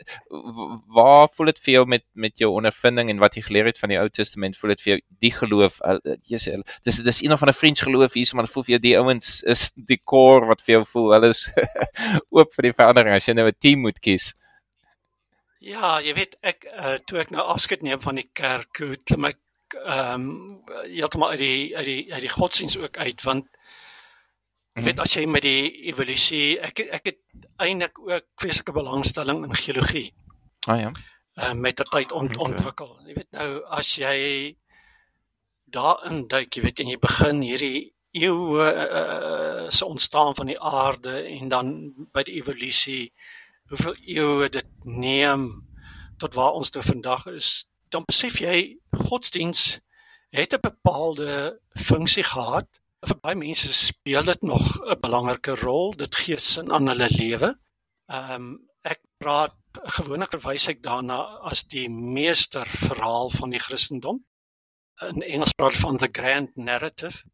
[0.96, 3.94] waar voel dit vir jou met met jou ondervinding en wat jy geleer het van
[3.94, 4.58] die Ou Testament?
[4.58, 5.80] Voel dit vir jou die geloof?
[5.82, 5.98] Uh,
[6.30, 9.42] Jesus, dis dis een van 'n vriends geloof hier, maar voel vir jou die ouens
[9.42, 11.48] is die core wat vir jou voel hulle is
[12.36, 14.34] oop vir die verandering as jy nou 'n team moet kies.
[15.60, 19.26] Ja, jy weet ek uh, toe ek nou afskeid neem van die kerk, hoe klim
[19.28, 19.38] ek
[19.70, 23.46] ehm um, heeltemal uit die uit die uit die godsdiens ook uit want
[24.80, 27.18] Ek weet as jy met die evolusie ek ek het
[27.60, 30.06] eintlik ook vreeslike belangstelling in geologie.
[30.64, 30.92] Ah ja.
[31.36, 32.94] Uh, met die tyd ont, ontwikkel.
[33.04, 34.56] Jy weet nou as jy
[35.68, 37.82] daarin duik, jy weet en jy begin hierdie
[38.16, 41.76] eeue uh, se ontstaan van die aarde en dan
[42.16, 43.12] by die evolusie
[43.68, 45.44] hoeveel eeue dit neem
[46.16, 49.82] tot waar ons nou vandag is, dan besef jy godsdiens
[50.32, 52.80] het 'n bepaalde funksie gehad.
[53.08, 55.92] Vir baie mense speel dit nog 'n belangrike rol.
[55.96, 57.54] Dit gee sin aan hulle lewe.
[58.08, 59.56] Ehm um, ek praat
[59.96, 61.20] gewoonlik verwys ek daarna
[61.50, 64.24] as die meester verhaal van die Christendom.
[65.00, 67.24] In Engels praat van the grand narrative.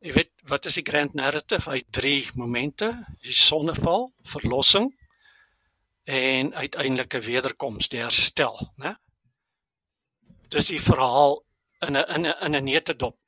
[0.00, 1.70] Jy weet, wat is die grand narrative?
[1.70, 4.88] Hy drie momente: die sonneval, verlossing
[6.04, 8.96] en uiteindelik 'n wederkoms, die herstel, né?
[10.48, 11.44] Dis die verhaal
[11.86, 13.18] in 'n in 'n in 'n netedop.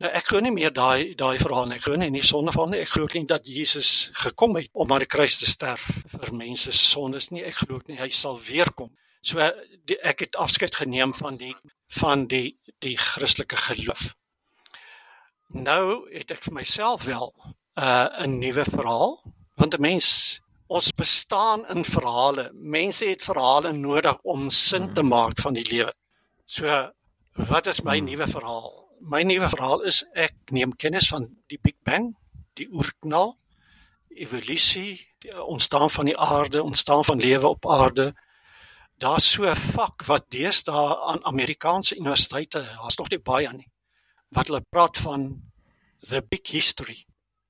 [0.00, 1.76] Nou ek glo nie meer daai daai verhaal nie.
[1.76, 2.78] Ek glo nie in die sonneval nie.
[2.80, 6.72] Ek glo nie dat Jesus gekom het om aan die kruis te sterf vir mense
[6.72, 7.44] se sondes nie.
[7.44, 8.94] Ek glo nie hy sal weer kom.
[9.20, 9.44] So
[9.84, 11.52] die, ek het afskeid geneem van die
[12.00, 14.14] van die die Christelike geloof.
[15.52, 17.52] Nou het ek vir myself wel 'n
[17.84, 19.20] uh, 'n nuwe verhaal
[19.60, 22.50] want 'n mens ons bestaan in verhale.
[22.54, 25.92] Mense het verhale nodig om sin te maak van die lewe.
[26.46, 26.64] So
[27.36, 28.79] wat is my nuwe verhaal?
[29.00, 32.10] My nuwe verhaal is ek neem kennis van die Big Bang,
[32.60, 33.32] die oerknal,
[34.12, 38.12] evolusie, die ontstaan van die aarde, ontstaan van lewe op aarde.
[39.00, 43.70] Daar's so 'n vak wat deesdae aan Amerikaanse universiteite, daar's nog nie baie nie,
[44.28, 45.42] wat hulle praat van
[46.00, 47.06] the big history.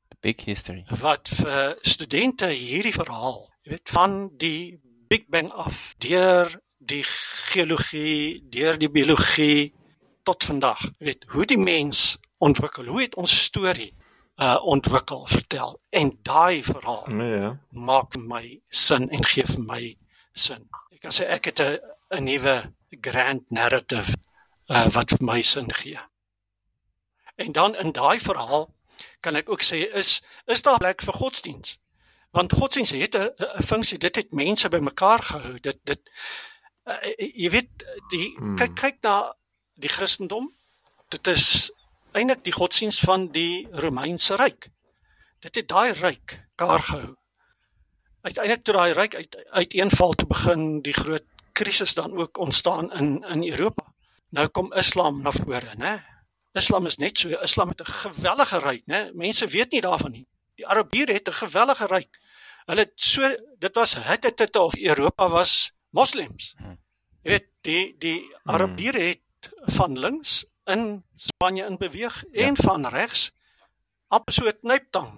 [0.09, 0.85] The big history.
[1.01, 4.79] Wat vir studente hierdie verhaal, jy weet, van die
[5.09, 7.03] Big Bang af, deur die
[7.51, 9.75] geologie, deur die biologie
[10.23, 13.95] tot vandag, jy weet, hoe die mens ontwikkel, hoe het ons storie
[14.41, 15.81] uh ontwikkel, vertel.
[15.91, 17.59] En daai verhaal Nee, ja.
[17.71, 19.97] maak vir my sin en gee vir my
[20.33, 20.69] sin.
[20.93, 21.79] Ek kan sê ek het 'n
[22.17, 24.15] 'n nuwe grand narrative
[24.71, 25.99] uh wat vir my sin gee.
[27.37, 28.75] En dan in daai verhaal
[29.21, 31.79] kan ek ook sê is is daar plek vir godsdiens.
[32.31, 35.59] Want godsdiens het 'n funksie, dit het mense bymekaar gehou.
[35.61, 36.01] Dit dit
[36.85, 36.97] uh,
[37.35, 37.69] jy weet
[38.09, 38.57] die Hmm.
[38.57, 39.35] kyk kyk na
[39.81, 40.51] die Christendom.
[41.09, 41.71] Dit is
[42.13, 44.71] eintlik die godsdiens van die Romeinse ryk.
[45.41, 47.15] Dit het daai ryk kaar gehou.
[48.23, 51.25] Uiteindelik toe daai ryk uit uiteenval te begin, die groot
[51.57, 53.85] krisis dan ook ontstaan in in Europa.
[54.31, 56.01] Nou kom Islam na vore, né?
[56.53, 59.11] Islam is net so, Islam het 'n gewellige ryk, né?
[59.15, 60.27] Mense weet nie daarvan nie.
[60.55, 62.21] Die Arabiere het 'n gewellige ryk.
[62.67, 63.23] Hulle het so
[63.59, 66.55] dit was Hittite of Europa was moslems.
[67.23, 69.21] Jy weet, die die Arabiere het
[69.79, 73.31] van links in Spanje in beweeg en van regs
[74.09, 75.11] amper so 'n knyptang.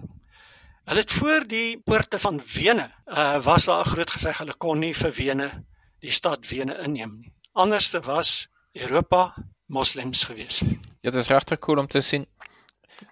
[0.85, 4.37] Hulle het voor die poorte van Wene, uh was daar 'n groot geveg.
[4.37, 5.65] Hulle kon nie vir Wene
[5.99, 7.33] die stad Wene inneem nie.
[7.51, 9.33] Anderste was Europa
[9.65, 10.63] moslems gewees.
[11.01, 12.27] Ja, dit is regtig cool om te sien.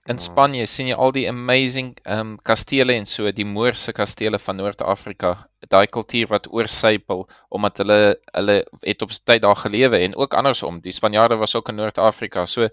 [0.09, 4.39] In Spanje sien jy al die amazing ehm um, kastele en so, die Moorse kastele
[4.39, 5.31] van Noord-Afrika.
[5.71, 7.99] Daai kultuur wat oorsypel omdat hulle
[8.33, 10.79] hulle het op tyd daar gelewe en ook andersom.
[10.81, 12.45] Die Spanjaarde was ook in Noord-Afrika.
[12.45, 12.69] So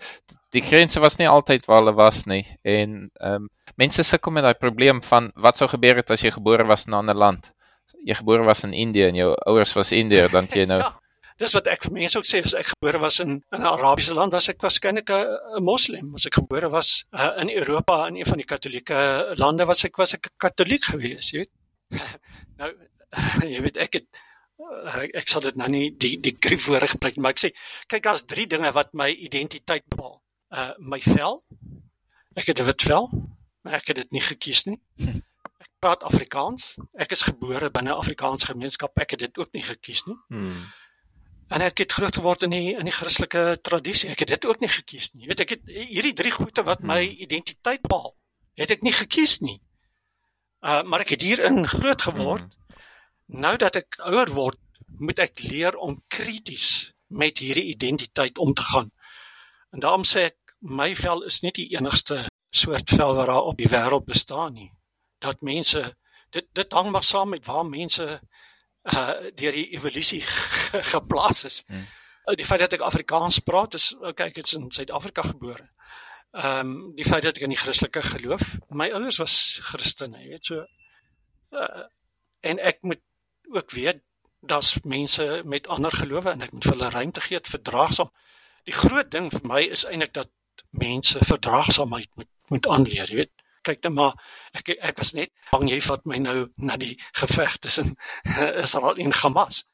[0.56, 2.44] die grense was nie altyd waar hulle was nie.
[2.62, 6.32] En ehm um, mense sukkel met daai probleem van wat sou gebeur het as jy
[6.34, 7.52] gebore was in 'n ander land.
[8.04, 11.07] Jy gebore was in Indië en jou ouers was Indiër, dan jy nou Ja.
[11.38, 14.32] Dis wat ek vir mense ook sê as ek gebore was in 'n Arabiese land,
[14.32, 16.14] was ek waarskynlik 'n moslim.
[16.14, 19.96] As ek gebore was uh, in Europa in een van die katolieke lande, was ek
[19.96, 21.52] was ek 'n katoliek gewees, jy weet.
[22.58, 22.72] nou
[23.54, 24.06] jy weet ek het
[24.58, 27.52] uh, ek, ek sal dit nou nie die die griefwoorde gebruik nie, maar ek sê
[27.86, 30.18] kyk daar's drie dinge wat my identiteit bepaal.
[30.50, 31.44] Uh my vel.
[32.34, 33.08] Ek het 'n wit vel,
[33.62, 34.80] maar ek het dit nie gekies nie.
[35.62, 36.74] Ek praat Afrikaans.
[36.98, 38.98] Ek is gebore binne 'n Afrikaanse gemeenskap.
[38.98, 40.18] Ek het dit ook nie gekies nie.
[40.28, 40.66] Hmm.
[41.48, 44.10] En ek het groot geword in die in die Christelike tradisie.
[44.12, 45.24] Ek het dit ook nie gekies nie.
[45.24, 48.12] Jy weet ek het hierdie drie goeie wat my identiteit bepaal,
[48.60, 49.58] het ek nie gekies nie.
[50.60, 52.52] Uh maar ek het hierin groot geword.
[53.28, 54.60] Nou dat ek ouer word,
[54.98, 58.90] moet ek leer om krities met hierdie identiteit om te gaan.
[59.72, 63.56] En daarom sê ek my vel is nie die enigste soort vel wat daar op
[63.56, 64.72] die wêreld bestaan nie.
[65.24, 65.94] Dat mense
[66.30, 68.20] dit dit hang maar saam met waar mense
[68.94, 70.22] uh deur die evolusie
[70.94, 71.62] geplaas is.
[71.66, 71.86] Hmm.
[72.36, 75.70] Die feit dat ek Afrikaans praat is okay, ek het in Suid-Afrika gebore.
[76.36, 79.36] Ehm um, die feit dat ek in die Christelike geloof, my ouers was
[79.70, 80.64] Christene, jy weet so
[81.56, 81.86] uh,
[82.40, 83.00] en ek moet
[83.48, 84.02] ook weet
[84.40, 88.10] daar's mense met ander gelowe en ek moet vir hulle ruimte gee, verdraagsaam.
[88.68, 90.30] Die groot ding vir my is eintlik dat
[90.70, 93.32] mense verdraagsaamheid moet moet aanleer, jy weet.
[93.68, 94.14] Kyk net maar,
[94.56, 97.96] ek ek was net bang jy vat my nou na die geveg tussen
[98.64, 99.64] Israel en Hamas.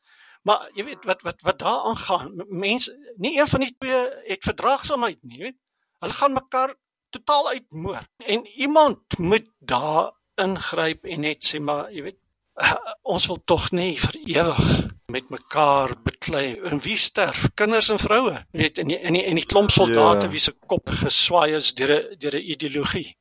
[0.45, 4.45] Maar jy weet wat wat wat daar aangaan, mense, nie een van die twee het
[4.45, 5.61] verdraagsaamheid nie, jy weet.
[6.05, 6.74] Hulle gaan mekaar
[7.14, 8.03] totaal uitmoor.
[8.18, 12.20] En iemand moet daar ingryp en net sê maar, jy weet,
[13.14, 16.59] ons wil tog nie vir ewig met mekaar beklei.
[16.70, 17.49] En wie sterf?
[17.55, 18.36] Kinders en vroue.
[18.51, 20.32] Weet, in die, in die, in die klomp soldate ja.
[20.32, 23.16] wie se kop geswaai is deur 'n deur 'n ideologie.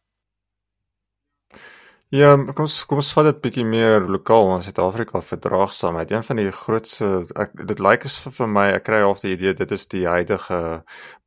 [2.13, 6.11] Ja, kom ons kom ons vat dit bietjie meer lokaal in Suid-Afrika verdraagsaamheid.
[6.13, 7.07] Een van die grootste
[7.41, 9.87] ek dit lyk like is vir, vir my ek kry half die idee dit is
[9.89, 10.59] die huidige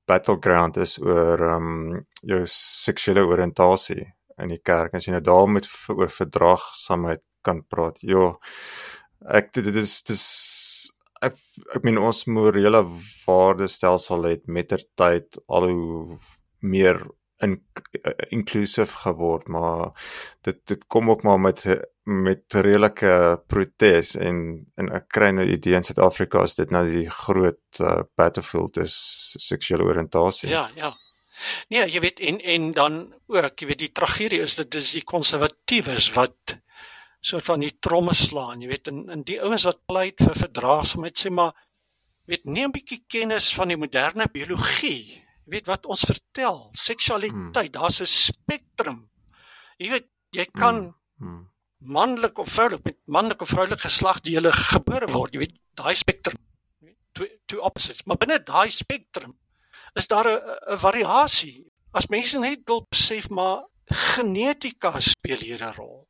[0.07, 4.05] battleground is oor ehm um, jou seksuele oriëntasie
[4.45, 4.95] in die kerk.
[4.95, 7.99] As jy nou daar met oor verdraagsaamheid kan praat.
[8.07, 8.31] Ja.
[9.27, 10.25] Ek dit is dis
[11.19, 11.35] ek
[11.75, 12.87] ek meen ons morele
[13.27, 16.21] waardestelsel het mettertyd al hoe
[16.63, 17.03] meer
[17.45, 17.59] in
[18.33, 19.93] inklusief geword maar
[20.47, 21.65] dit dit kom ook maar met
[22.03, 24.39] met redelike protes en
[24.77, 28.79] en ek kry nou die idee in Suid-Afrika is dit nou die groot uh, battlefield
[28.79, 28.95] is
[29.43, 30.49] seksuele oriëntasie.
[30.53, 30.93] Ja, ja.
[31.69, 35.05] Nee, jy weet en en dan ook, jy weet die tragedie is dit is die
[35.05, 36.57] konservatiewes wat
[37.21, 41.19] soort van die tromme slaan, jy weet, en en die ouens wat pleit vir verdraagsaamheid
[41.19, 41.53] sê maar
[42.31, 47.71] weet nie 'n bietjie kennis van die moderne biologie Jy weet wat ons vertel, seksualiteit,
[47.71, 47.77] hmm.
[47.79, 49.09] daar's 'n spektrum.
[49.79, 51.29] Jy weet, jy kan hmm.
[51.29, 51.45] Hmm.
[51.79, 56.41] manlik of vroulik met manlik of vroulik geslagdele gebore word, jy weet, daai spektrum.
[57.13, 59.39] Twee twee opposites, maar binne daai spektrum
[59.95, 61.71] is daar 'n variasie.
[61.93, 66.09] As mense net wil besef maar genetika speel hier 'n rol.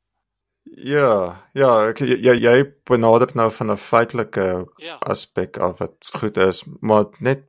[0.67, 4.97] Ja, ja, ek jy jy benader nou van 'n feitelike ja.
[5.01, 7.45] aspek af wat goed is, maar net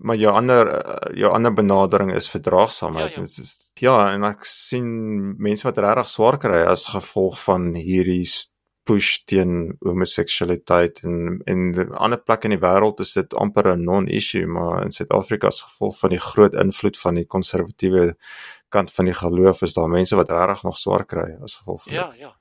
[0.00, 3.14] maar jou ander eh, jou ander benadering is verdraagsaamheid.
[3.14, 3.44] Ja, ja.
[3.74, 8.24] ja, en ek sien mense wat regtig swaar kry as gevolg van hierdie
[8.88, 13.84] push teen homoseksualiteit en in 'n ander plek in die wêreld is dit amper 'n
[13.84, 18.16] non-issue, maar in Suid-Afrika as gevolg van die groot invloed van die konservatiewe
[18.68, 21.92] kant van die geloof is daar mense wat regtig nog swaar kry as gevolg van
[21.92, 22.18] Ja, dit.
[22.20, 22.36] ja.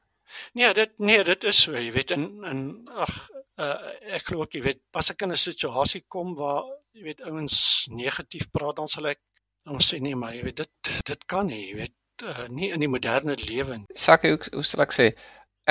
[0.53, 3.75] Nee, dit nee, dit is so, jy weet in in ag uh,
[4.15, 6.63] ek glo ek jy weet as ek in 'n situasie kom waar
[6.99, 7.57] jy weet ouens
[7.95, 9.21] negatief praat dan sal ek
[9.67, 12.83] dan sê nee maar jy weet dit dit kan nie jy weet uh, nie in
[12.83, 13.99] die moderne lewe nie.
[14.05, 15.05] Sak hoe hoe sal ek sê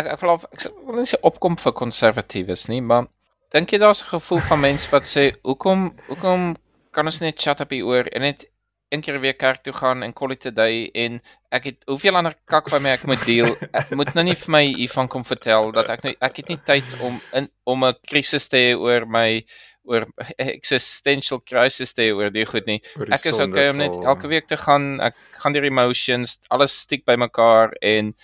[0.00, 3.10] ek ek wil ek wil nie sê opkom vir konservatiewes nie maar
[3.52, 6.54] dink jy daar's 'n gevoel van mense wat sê hoekom hoekom
[6.96, 8.48] kan ons net chat op hier oor en net
[8.88, 11.20] een keer weer kerk toe gaan en call it a day en
[11.52, 13.50] ek het hoeveel ander kak van my ek moet deel
[13.80, 16.60] ek moet nou nie vir my hiervan kom vertel dat ek nou ek het nie
[16.70, 19.44] tyd om in om 'n krisis te hê oor my
[19.88, 20.06] oor
[20.38, 22.78] existential crisis te oor die goed nie.
[23.08, 24.98] Ek is okay om net elke week te gaan.
[25.04, 28.14] Ek gaan deur emotions, alles stiek bymekaar en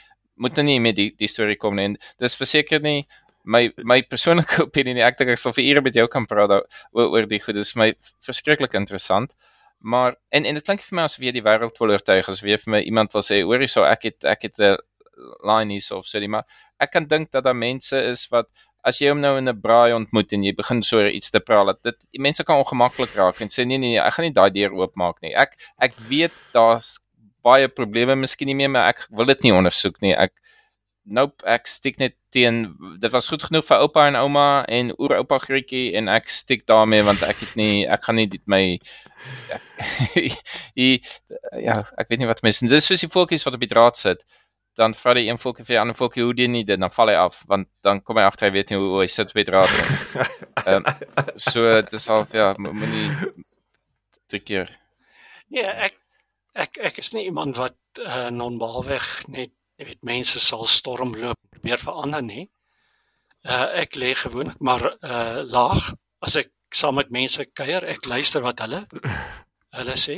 [0.40, 1.94] moet nou nie met die die storie kom nie.
[2.22, 3.04] Dis verseker nie
[3.44, 5.04] my my persoonlike opinie nie.
[5.06, 7.58] Ek dink ek sal vir ure met jou kan praat oor oor die goed.
[7.58, 7.92] Dit is my
[8.24, 9.34] verskriklik interessant.
[9.84, 12.60] Maar en en dit klink vir my asof jy die wêreld wil oortuig as weer
[12.62, 14.78] vir my iemand wil sê hoor hierso ek het ek het 'n
[15.44, 16.46] line hier so of sê maar
[16.80, 18.48] ek kan dink dat daar mense is wat
[18.84, 21.66] as jy hom nou in 'n braai ontmoet en jy begin so iets te praat
[21.72, 24.50] dat dit mense kan ongemaklik raak en sê nee nee nee ek gaan nie daai
[24.58, 25.34] deur oopmaak nie.
[25.44, 25.56] Ek
[25.88, 26.98] ek weet daar's
[27.44, 30.14] baie probleme miskien nie meer maar ek wil dit nie ondersoek nie.
[30.26, 30.32] Ek
[31.04, 32.62] nope ek stiek net teen
[33.00, 37.04] dit was goed genoeg vir oupa en ouma en oupa Grietjie en ek stiek daarmee
[37.04, 38.62] want ek het nie ek gaan nie dit my
[41.68, 44.24] ja ek weet nie wat mense dis soos die voeltjies wat op die draad sit
[44.78, 47.10] dan vra die een volkie vir die ander volkie hoe doen nie dit dan val
[47.12, 49.46] hy af want dan kom hy agter hy weet nie hoe, hoe hy sit met
[49.50, 50.24] draad nie.
[50.64, 53.10] Ehm um, so dis al ja moenie
[54.32, 54.72] drie keer.
[55.52, 55.98] Nee, ek
[56.54, 61.82] ek ek is nie iemand wat uh, non-baalweg net jy weet mense sal stormloop probeer
[61.82, 62.48] verander nie.
[63.44, 65.92] Uh, ek lê gewoonlik maar uh, laag
[66.24, 68.82] as ek saam met mense kuier, ek luister wat hulle
[69.78, 70.16] hulle sê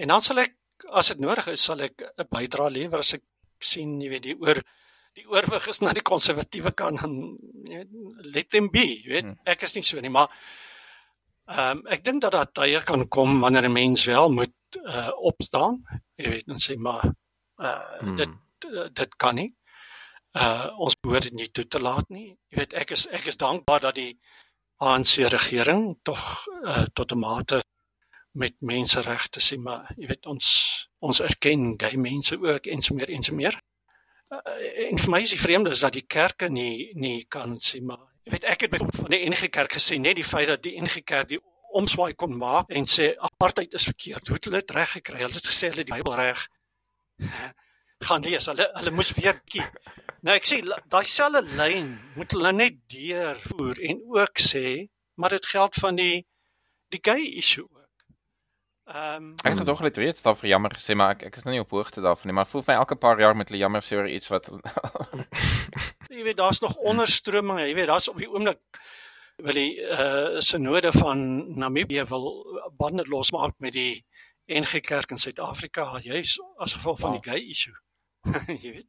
[0.00, 0.56] en dan sal ek
[0.92, 3.24] as dit nodig is sal ek 'n bydrae lewer as ek
[3.64, 4.62] sien jy weet die oor
[5.14, 7.16] die oorwig is na die konservatiewe kant en
[7.68, 9.40] jy weet let them be jy weet hmm.
[9.44, 10.28] ek is nie so nie maar
[11.50, 15.10] ehm um, ek dink dat daar tye kan kom wanneer 'n mens wel moet uh
[15.16, 15.82] opstaan.
[16.16, 17.04] Jy weet dan sê maar
[17.56, 18.16] uh hmm.
[18.16, 18.30] dit
[18.94, 19.54] dit kan nie.
[20.32, 22.38] Uh ons behoort dit nie toe te laat nie.
[22.48, 24.20] Jy weet ek is ek is dankbaar dat die
[24.76, 27.62] ANC regering tog uh, tot 'n mate
[28.32, 30.48] met menseregte sê maar jy weet ons
[31.04, 33.58] ons erken gay mense ook en so meer en so meer.
[34.32, 34.40] Uh,
[34.88, 38.06] en vir my is die vreemde is dat die kerke nie nie kan sê maar
[38.24, 40.76] jy weet ek het byvoorbeeld van die NG Kerk gesê net die feit dat die
[40.80, 41.40] NG Kerk die
[41.76, 44.28] omswaai kon maak en sê apartheid is verkeerd.
[44.28, 45.22] Hoe het hulle dit reg gekry?
[45.24, 46.46] Hulle het gesê hulle die Bybel reg
[48.06, 48.48] gaan lees.
[48.50, 49.68] Hulle hulle moes weer bietjie
[50.22, 54.66] Nou ek sê daai selfe lyn moet hulle net deurvoer en ook sê
[55.18, 56.20] maar dit geld van die
[56.94, 57.66] die gay issue.
[58.90, 61.44] Ehm um, ek het nog net weet daar vir jammer gesê maar ek ek is
[61.46, 63.82] nou nie op hoogte daarvan nie maar voel my elke paar jaar met hulle jammer
[63.82, 64.50] sê oor iets wat
[66.16, 68.58] jy weet daar's nog onderstrominge jy weet daar's op die oomblik
[69.36, 71.18] wil die eh uh, sinode van
[71.58, 72.26] Namibië wil
[72.76, 74.04] bande losmaak met die
[74.46, 77.22] NG Kerk in Suid-Afrika juis as gevolg van wow.
[77.22, 77.74] die gay issue.
[78.62, 78.88] jy weet.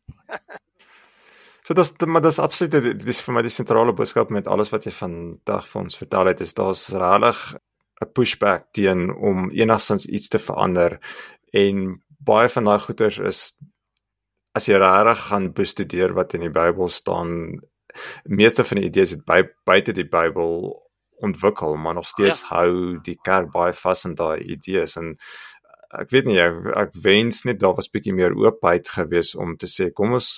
[1.63, 4.91] So dis maar dis absoluut dis vir my die sentrale boodskap met alles wat jy
[4.91, 7.43] vandag vir ons vertel het is daar's regtig
[8.01, 10.99] 'n pushback teen om enigstens iets te verander
[11.53, 13.41] en baie van daai goeters is
[14.57, 17.61] as jy regtig gaan bestudeer wat in die Bybel staan
[18.23, 20.73] meeste van die idees het by, buite die Bybel
[21.23, 22.55] ontwikkel maar nog steeds ja.
[22.55, 25.13] hou die kerk baie vas aan daai idees en
[25.93, 29.69] ek weet nie ek, ek wens net daar was bietjie meer oopheid gewees om te
[29.69, 30.29] sê kom ons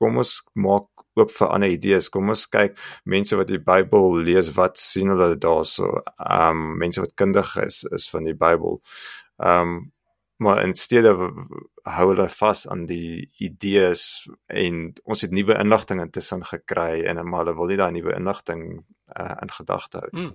[0.00, 2.10] kom ons maak oop vir ander idees.
[2.12, 6.02] Kom ons kyk mense wat die Bybel lees, wat sien hulle daarso?
[6.18, 8.80] Ehm um, mense wat kundig is is van die Bybel.
[9.38, 9.80] Ehm um,
[10.40, 11.12] maar in steede
[11.84, 14.04] hou hulle vas aan die idees
[14.46, 18.62] en ons het nuwe inligting intussen gekry en maar hulle wil nie daai nuwe inligting
[19.20, 20.08] uh, in gedagte hou.
[20.14, 20.30] Hmm.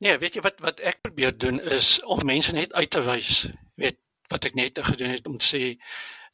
[0.00, 3.42] Nee, weet jy wat wat ek probeer doen is om mense net uit te wys.
[3.76, 4.00] Weet
[4.32, 5.62] wat ek net gedoen het om te sê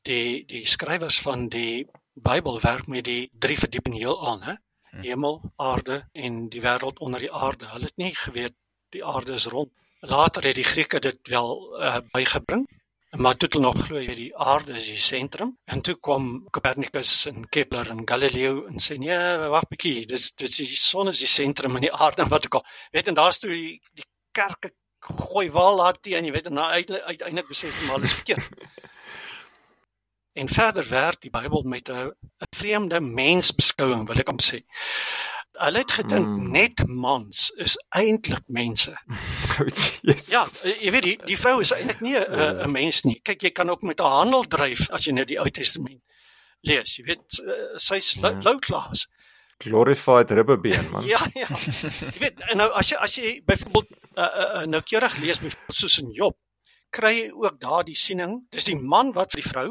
[0.07, 4.55] die die skrywers van die Bybel werk met die drie verdieping heelal, hè?
[4.91, 5.03] Hm.
[5.03, 7.67] Hemel, aarde en die wêreld onder die aarde.
[7.67, 8.55] Hulle het nie geweet
[8.95, 9.73] die aarde is rond.
[10.01, 12.69] Later het die Grieke dit wel uh, bygebring,
[13.17, 17.27] maar toe hulle nog glo jy die aarde is die sentrum en toe kom Copernicus
[17.31, 19.19] en Kepler en Galileo en sê nee,
[19.51, 22.61] wag bietjie, dis dis die son is die sentrum en die aarde en wat ook
[22.61, 22.67] al.
[22.95, 26.67] Weet en daar's toe die, die kerke gooi wel laat teen, jy weet en nou
[26.71, 28.51] uiteindelik besef hulle maar dit is verkeerd.
[30.35, 32.13] En verder werk die Bybel met 'n
[32.51, 34.65] vreemde mensbeskouing, wil ek om sê.
[35.53, 36.51] Hulle het gedink mm.
[36.51, 38.99] net mans is eintlik mense.
[40.03, 40.31] yes.
[40.31, 40.43] Ja,
[40.81, 42.67] jy weet die die vrou is eintlik nie 'n.
[42.67, 43.21] 'n mens nie.
[43.23, 46.03] Kyk, jy kan ook met 'n handel dryf as jy nou die Ou Testament
[46.61, 46.97] lees.
[46.97, 48.35] Jy weet uh, sy's ja.
[48.43, 49.07] low class.
[49.63, 51.07] Glorified ribbebeen man.
[51.15, 51.47] ja, ja.
[52.11, 55.99] Jy weet nou as jy as jy byvoorbeeld uh, uh, uh, nou keurig lees soos
[56.03, 56.35] in Job,
[56.91, 58.43] kry jy ook daar die siening.
[58.51, 59.69] Dis die man wat vir die vrou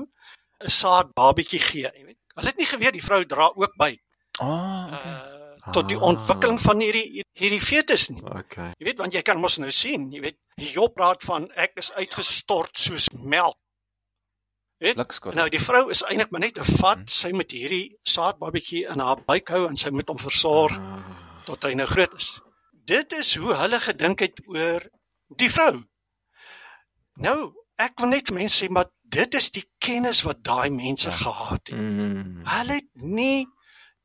[0.64, 2.20] 'n saad babietjie gee, jy weet.
[2.36, 3.92] Hulle het nie geweet die vrou dra ook by.
[4.40, 5.12] Ah, oh, okay.
[5.12, 8.24] uh, tot die ontwikkeling van hierdie hierdie fetus nie.
[8.24, 8.72] Okay.
[8.80, 11.92] Jy weet want jy kan mos nou sien, jy weet, Job praat van ek is
[11.98, 13.58] uitgestort soos melk.
[14.84, 15.00] Weet?
[15.38, 17.08] Nou die vrou is eintlik maar net 'n vat, hmm.
[17.08, 21.00] sy met hierdie saadbabietjie in haar buik hou en sy moet hom versorg ah.
[21.46, 22.34] tot hy nou groot is.
[22.72, 24.84] Dit is hoe hulle gedink het oor
[25.38, 25.84] die vrou.
[27.16, 27.54] Nou,
[27.84, 31.18] ek wil net mense sê maar dit is die kennis wat daai mense ja.
[31.18, 31.76] gehad het.
[31.78, 32.42] Mm.
[32.48, 33.46] Hulle het nie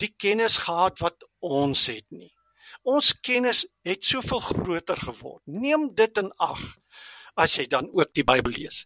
[0.02, 2.32] die kennis gehad wat ons het nie.
[2.88, 5.42] Ons kennis het soveel groter geword.
[5.44, 6.62] Neem dit in ag
[7.38, 8.84] as jy dan ook die Bybel lees.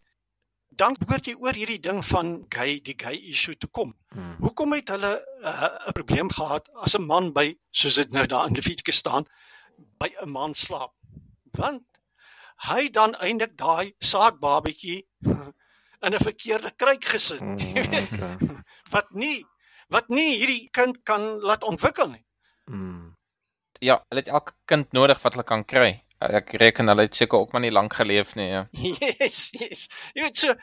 [0.73, 3.93] Dan hoor jy oor hierdie ding van gay die gay issue te kom.
[4.17, 4.37] Mm.
[4.41, 8.27] Hoekom het hulle uh, 'n uh, probleem gehad as 'n man by soos dit nou
[8.27, 9.29] daar in Levitikus staan
[9.99, 10.93] by 'n man slaap?
[11.53, 11.85] Want
[12.69, 15.01] hy dan eintlik daai saadbabietjie
[16.05, 17.41] in 'n verkeerde kruik gesit.
[17.41, 18.63] Mm, okay.
[18.91, 19.45] wat nie
[19.93, 22.25] wat nie hierdie kind kan laat ontwikkel nie.
[22.71, 23.13] Mm.
[23.83, 26.05] Ja, hulle het elke kind nodig wat hulle kan kry.
[26.23, 28.67] Ek reken hulle het seker ook maar nie lank geleef nie, ja.
[29.01, 29.89] Yes, yes.
[30.15, 30.55] Jy weet so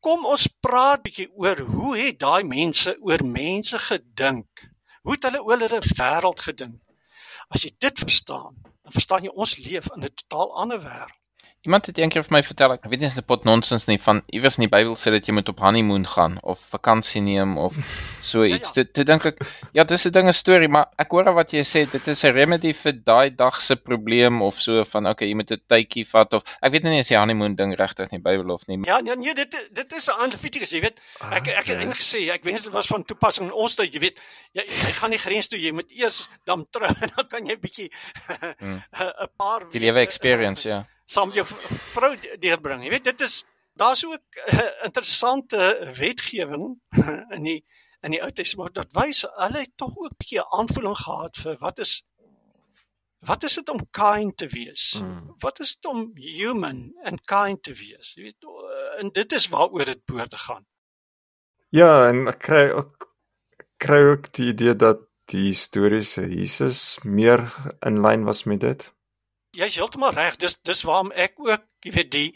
[0.00, 4.66] kom ons praat bietjie oor hoe het daai mense oor mense gedink?
[5.04, 6.80] Hoe het hulle oor hulle wêreld gedink?
[7.50, 11.19] As jy dit verstaan, dan verstaan jy ons leef in 'n totaal ander wêreld.
[11.60, 14.22] Iemand het eendag vir my vertel, ek weet nie as dit pot nonsens nie van
[14.32, 17.74] iewers in die Bybel sê dat jy moet op honeymoon gaan of vakansie neem of
[18.24, 18.70] so iets.
[18.72, 18.86] Ja, ja.
[18.86, 19.42] Dit dit dink ek
[19.76, 22.72] ja, dis 'n dinge storie, maar ek hoor wat jy sê, dit is 'n remedy
[22.72, 26.48] vir daai dag se probleem of so van okay, jy moet 'n tydjie vat of
[26.62, 28.78] ek weet nie as die honeymoon ding regtig in die Bybel of nie.
[28.88, 30.96] Ja, nee, nee, dit dit is 'n Levitikus, jy weet.
[31.20, 34.00] Ek ek het eintlik gesê, ek wens dit was van toepassing in ons tyd, jy
[34.00, 34.16] weet.
[34.56, 37.58] Jy jy gaan nie grens toe, jy moet eers dan trou en dan kan jy
[37.60, 37.90] bietjie
[38.32, 38.80] 'n hmm.
[39.36, 41.46] paar die lewe experience, ja saam met jou
[41.94, 42.84] vrou deurbring.
[42.84, 43.40] Jy weet dit is
[43.80, 46.76] daar's ook uh, interessante wetgewing
[47.36, 47.60] in die
[48.00, 51.58] in die Ou Testament wat wys hulle het tog ook 'n bietjie aanvoeling gehad vir
[51.60, 52.00] wat is
[53.20, 55.00] wat is dit om kind te wees?
[55.02, 55.34] Mm.
[55.38, 58.14] Wat is dit om human and kind te wees?
[58.16, 58.48] Jy weet
[58.98, 60.64] en dit is waaroor dit behoort te gaan.
[61.68, 63.08] Ja, en ek kry ook
[63.80, 67.46] kry ook die idee dat die historiese Jesus meer
[67.86, 68.90] in lyn was met dit.
[69.56, 70.36] Jy's heeltemal reg.
[70.36, 72.28] Dis dis waarom ek ook, jy weet, die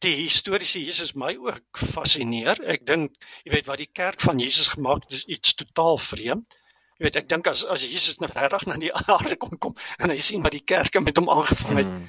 [0.00, 2.60] die historiese Jesus my ook fascineer.
[2.64, 6.56] Ek dink, jy weet, wat die kerk van Jesus gemaak het, is iets totaal vreemd.
[6.96, 10.12] Jy weet, ek dink as as Jesus nou regtig na die aarde kom kom en
[10.12, 11.92] hy sien wat die kerke met hom aangevang het.
[11.92, 12.08] Hmm.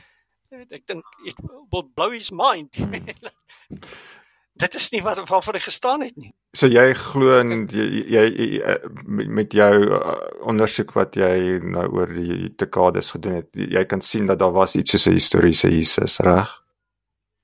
[0.51, 2.76] Jy weet, ek dink it will blow his mind.
[2.76, 3.80] Hmm.
[4.54, 6.32] dit is nie wat waarvoor hy gestaan het nie.
[6.58, 10.16] So jy glo in jy, jy, jy met jou uh,
[10.52, 14.76] ondersoek wat jy nou oor die dekades gedoen het, jy kan sien dat daar was
[14.76, 16.49] iets soos 'n historiese Jesus, reg?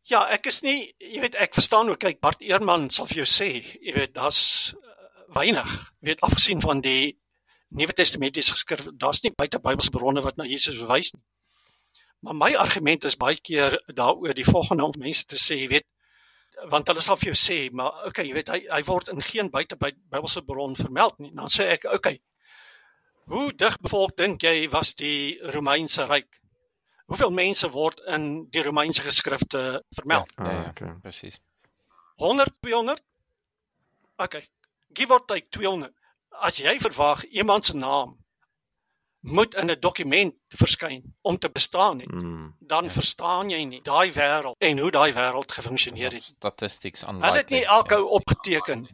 [0.07, 3.27] Ja, ek is nie, jy weet, ek verstaan ook kyk Bart Eerman sal vir jou
[3.27, 7.17] sê, jy weet, daar's uh, weinig, jy weet, afgesien van die
[7.69, 11.23] Nuwe Testamentiese geskrif, daar's nie buite Bybelse bronne wat na Jesus verwys nie.
[12.23, 15.87] Maar my argument is baie keer daaroor die volgende om mense te sê, jy weet,
[16.71, 19.51] want hulle sal vir jou sê, maar okay, jy weet hy hy word in geen
[19.53, 21.31] buite by Bybelse bron vermeld nie.
[21.35, 22.19] Dan sê ek, okay.
[23.27, 26.29] Hoe dig bevolk dink jy was die Romeinse ryk?
[27.07, 30.31] Hoeveel mense word in die Romeinse geskrifte vermeld?
[30.37, 30.93] Ja, ja, ja okay.
[31.03, 31.39] presies.
[32.23, 33.03] 100 200?
[34.17, 34.47] Okay.
[34.93, 35.93] Give or take 200.
[36.41, 38.17] As jy verwag iemand se naam
[39.27, 42.07] moet in 'n dokument verskyn om te bestaan nie.
[42.07, 42.89] Mm, dan ja.
[42.89, 46.23] verstaan jy nie daai wêreld en hoe daai wêreld gefunksioneer het.
[46.23, 47.23] Statistics aan.
[47.23, 48.87] Hulle het nie elke ou opgeteken.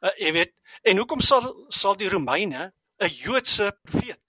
[0.00, 0.52] Uh, jy weet,
[0.82, 4.20] en hoekom sal sal die Romeine 'n Joodse profeet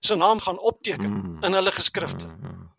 [0.00, 2.26] se naam gaan opteken mm, in hulle geskrifte?
[2.26, 2.70] Mm.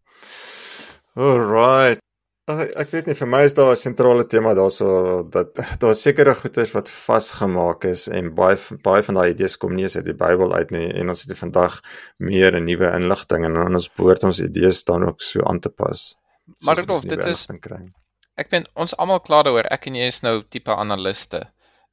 [1.15, 2.01] Alright.
[2.49, 6.33] Ek, ek weet nie vir my is daar 'n sentrale tema daarso dat daar sekere
[6.35, 10.53] goeders wat vasgemaak is en baie baie van daai idees kom nie uit die Bybel
[10.53, 11.81] uit nie en ons het vandag
[12.17, 16.15] meer 'n nuwe inligting en ons behoort ons idees dan ook so aan te pas.
[16.65, 17.47] Maar Rudolf, dit is
[18.39, 19.67] Ek ben ons almal klaar daaroor.
[19.67, 21.41] Ek en jy is nou tipe analiste.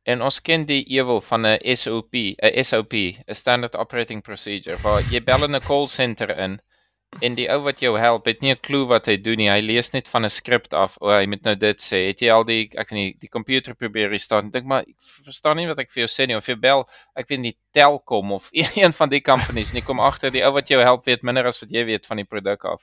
[0.06, 5.02] En ons ken die ewel van 'n SOP, 'n SOP, 'n standard operating procedure waar
[5.10, 6.60] jy bel in 'n call center in
[7.24, 9.48] En die ou wat jou help, het nie 'n klou wat hy doen nie.
[9.48, 10.96] Hy lees net van 'n skrip af.
[11.00, 12.06] O, hy moet nou dit sê.
[12.08, 14.52] Het jy al die ek kan nie die komputer probeer restart.
[14.52, 14.94] Dink maar ek
[15.24, 16.86] verstaan nie wat ek vir jou sê nie of jy bel,
[17.16, 18.50] ek weet nie Telkom of
[18.82, 21.60] een van die companies nie kom agter die ou wat jou help weet minder as
[21.62, 22.82] wat jy weet van die produk af.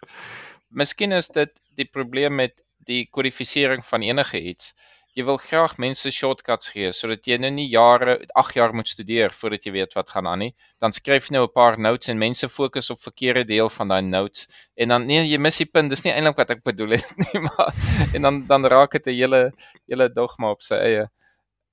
[0.71, 2.53] Miskien is dit die probleem met
[2.87, 4.73] die kodifisering van enige iets
[5.13, 9.33] jy wil graag mense shortcuts gee sodat jy nou nie jare 8 jaar moet studeer
[9.37, 10.53] voordat jy weet wat gaan aan nie.
[10.81, 14.01] Dan skryf jy nou 'n paar notes en mense fokus op verkeerde deel van daai
[14.01, 15.89] notes en dan nee jy mis die punt.
[15.89, 17.73] Dis nie eintlik wat ek bedoel het nie, maar
[18.13, 19.41] en dan dan raak dit 'n hele
[19.87, 21.05] hele dogma op sy eie.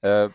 [0.05, 0.28] Uh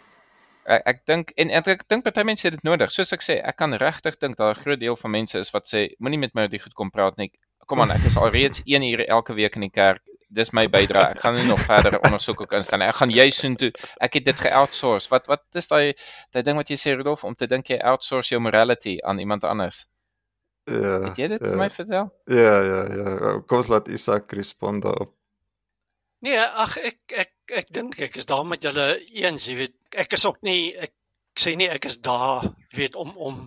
[0.65, 2.91] ek, ek dink en ek, ek dink party mense het dit nodig.
[2.91, 5.69] Soos ek sê, ek kan regtig dink daar 'n groot deel van mense is wat
[5.69, 7.31] sê moenie met my oor die goed kom praat nie.
[7.67, 11.15] Kom aan, ek is alreeds 1 uur elke week in die kerk dis my bydrae.
[11.15, 12.87] Ek gaan nie nog verder ondersoek ook instel nie.
[12.89, 13.71] Ek gaan jy soen toe.
[14.03, 15.09] Ek het dit ge-outsource.
[15.13, 15.93] Wat wat is daai
[16.33, 19.43] daai ding wat jy sê Rudolf om te dink jy outsource jou morality aan iemand
[19.43, 19.85] anders?
[20.65, 20.97] Ja.
[21.09, 21.51] Het jy dit ja.
[21.51, 22.09] vir my vertel?
[22.31, 23.37] Ja, ja, ja.
[23.45, 25.13] Kom ons laat Isak respond daarop.
[26.25, 29.75] Nee, ag ek ek ek dink ek is daar met julle eens, jy weet.
[29.93, 30.95] Ek is ook nie ek
[31.37, 33.41] sê nie ek is daar, jy weet, om om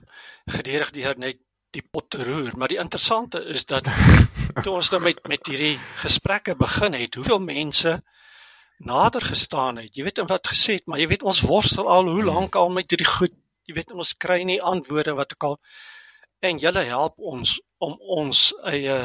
[0.52, 3.88] gedurig deur net die pot te roer, maar die interessante is dat
[4.64, 7.98] toe ons dan nou met met hierdie gesprekke begin het, hoeveel mense
[8.78, 9.96] nader gestaan het.
[9.96, 12.70] Jy weet en wat gesê het, maar jy weet ons worstel al hoe lank al
[12.70, 13.34] met hierdie goed.
[13.68, 15.58] Jy weet ons kry nie antwoorde wat ek al
[16.40, 18.98] en julle help ons om ons eie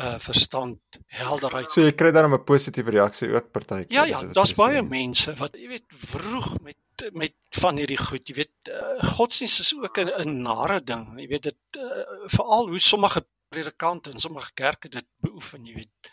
[0.00, 0.80] uh verstand
[1.12, 1.68] helderheid.
[1.74, 3.92] So jy kry dan 'n positiewe reaksie ook partykeer.
[3.92, 6.76] Ja ja, daar's baie mense wat jy weet vroeg met
[7.12, 11.06] met van hierdie goed, jy weet uh, godsdienst is ook 'n nare ding.
[11.20, 12.04] Jy weet dit uh,
[12.36, 16.10] veral hoe sommige predikante en sommige kerke dit beoefen, jy weet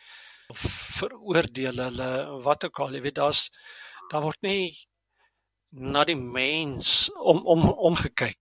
[0.47, 0.63] of
[0.99, 3.49] veroordeel hulle wat ook al, jy weet daar's
[4.11, 4.87] daar word nie
[5.69, 8.39] na die mens om om omgekyk.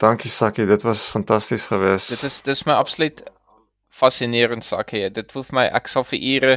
[0.00, 2.08] Dankie Sakkie, dit was fantasties geweest.
[2.08, 3.22] Dit is dis my absoluut
[3.88, 5.10] fascinerend Sakkie.
[5.10, 6.56] Dit voel vir my ek sal vir ure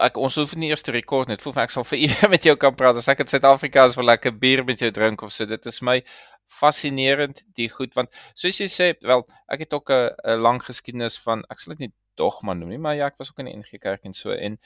[0.00, 1.42] ek ons hoef nie eers te rekord net.
[1.42, 2.96] Voel ek sal vir ure met jou kan praat.
[2.96, 5.46] As ek in Suid-Afrika is vir lekker bier met jou drink of so.
[5.46, 6.00] Dit is my
[6.50, 9.22] fascinerend die goed want soos jy sê wel
[9.54, 12.96] ek het ook 'n lang geskiedenis van ek sal dit nie dogma noem nie maar
[12.98, 14.58] ja ek was ook in die NG Kerk en so en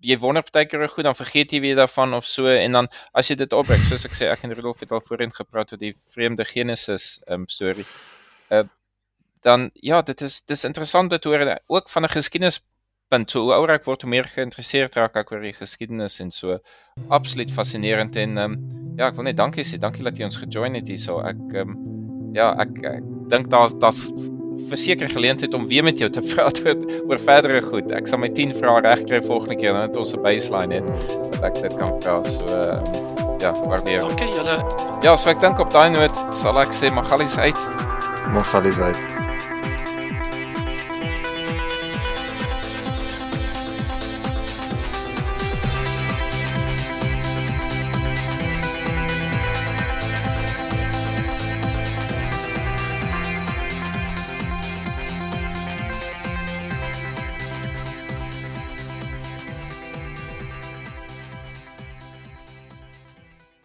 [0.00, 3.36] jy wonder partykeer goed dan vergeet jy weer daarvan of so en dan as jy
[3.42, 6.44] dit opbreek soos ek sê ek en Rudolf het al voorheen gepraat oor die vreemde
[6.44, 7.86] Genesis um storie
[8.50, 8.64] uh,
[9.42, 12.60] dan ja dit is dis interessant dit hoor ook van 'n geskiedenis
[13.08, 13.30] punt.
[13.30, 16.58] So hoe ouer ek word, hoe meer geïnteresseerd raak ek oor die geskiedenis en so.
[17.08, 19.80] Absoluut fascinerend en ehm um, ja, ek wil net dankie sê.
[19.80, 21.20] Dankie dat jy ons gejoin het hierso.
[21.24, 24.06] Ek ehm um, ja, ek, ek dink daar's daar's
[24.66, 27.92] verseker geleentheid om weer met jou te praat oor, oor verdere goed.
[27.96, 30.88] Ek sal my 10 vrae regkry volgende keer dan het ons 'n baseline het
[31.36, 32.22] dat ek dit kan vra.
[32.24, 34.00] So um, ja, waardeer.
[34.00, 34.58] Dankie julle.
[35.02, 37.62] Ja, so ek dink op daai noot sal ek sê Magalies uit.
[38.32, 39.25] Magalies uit.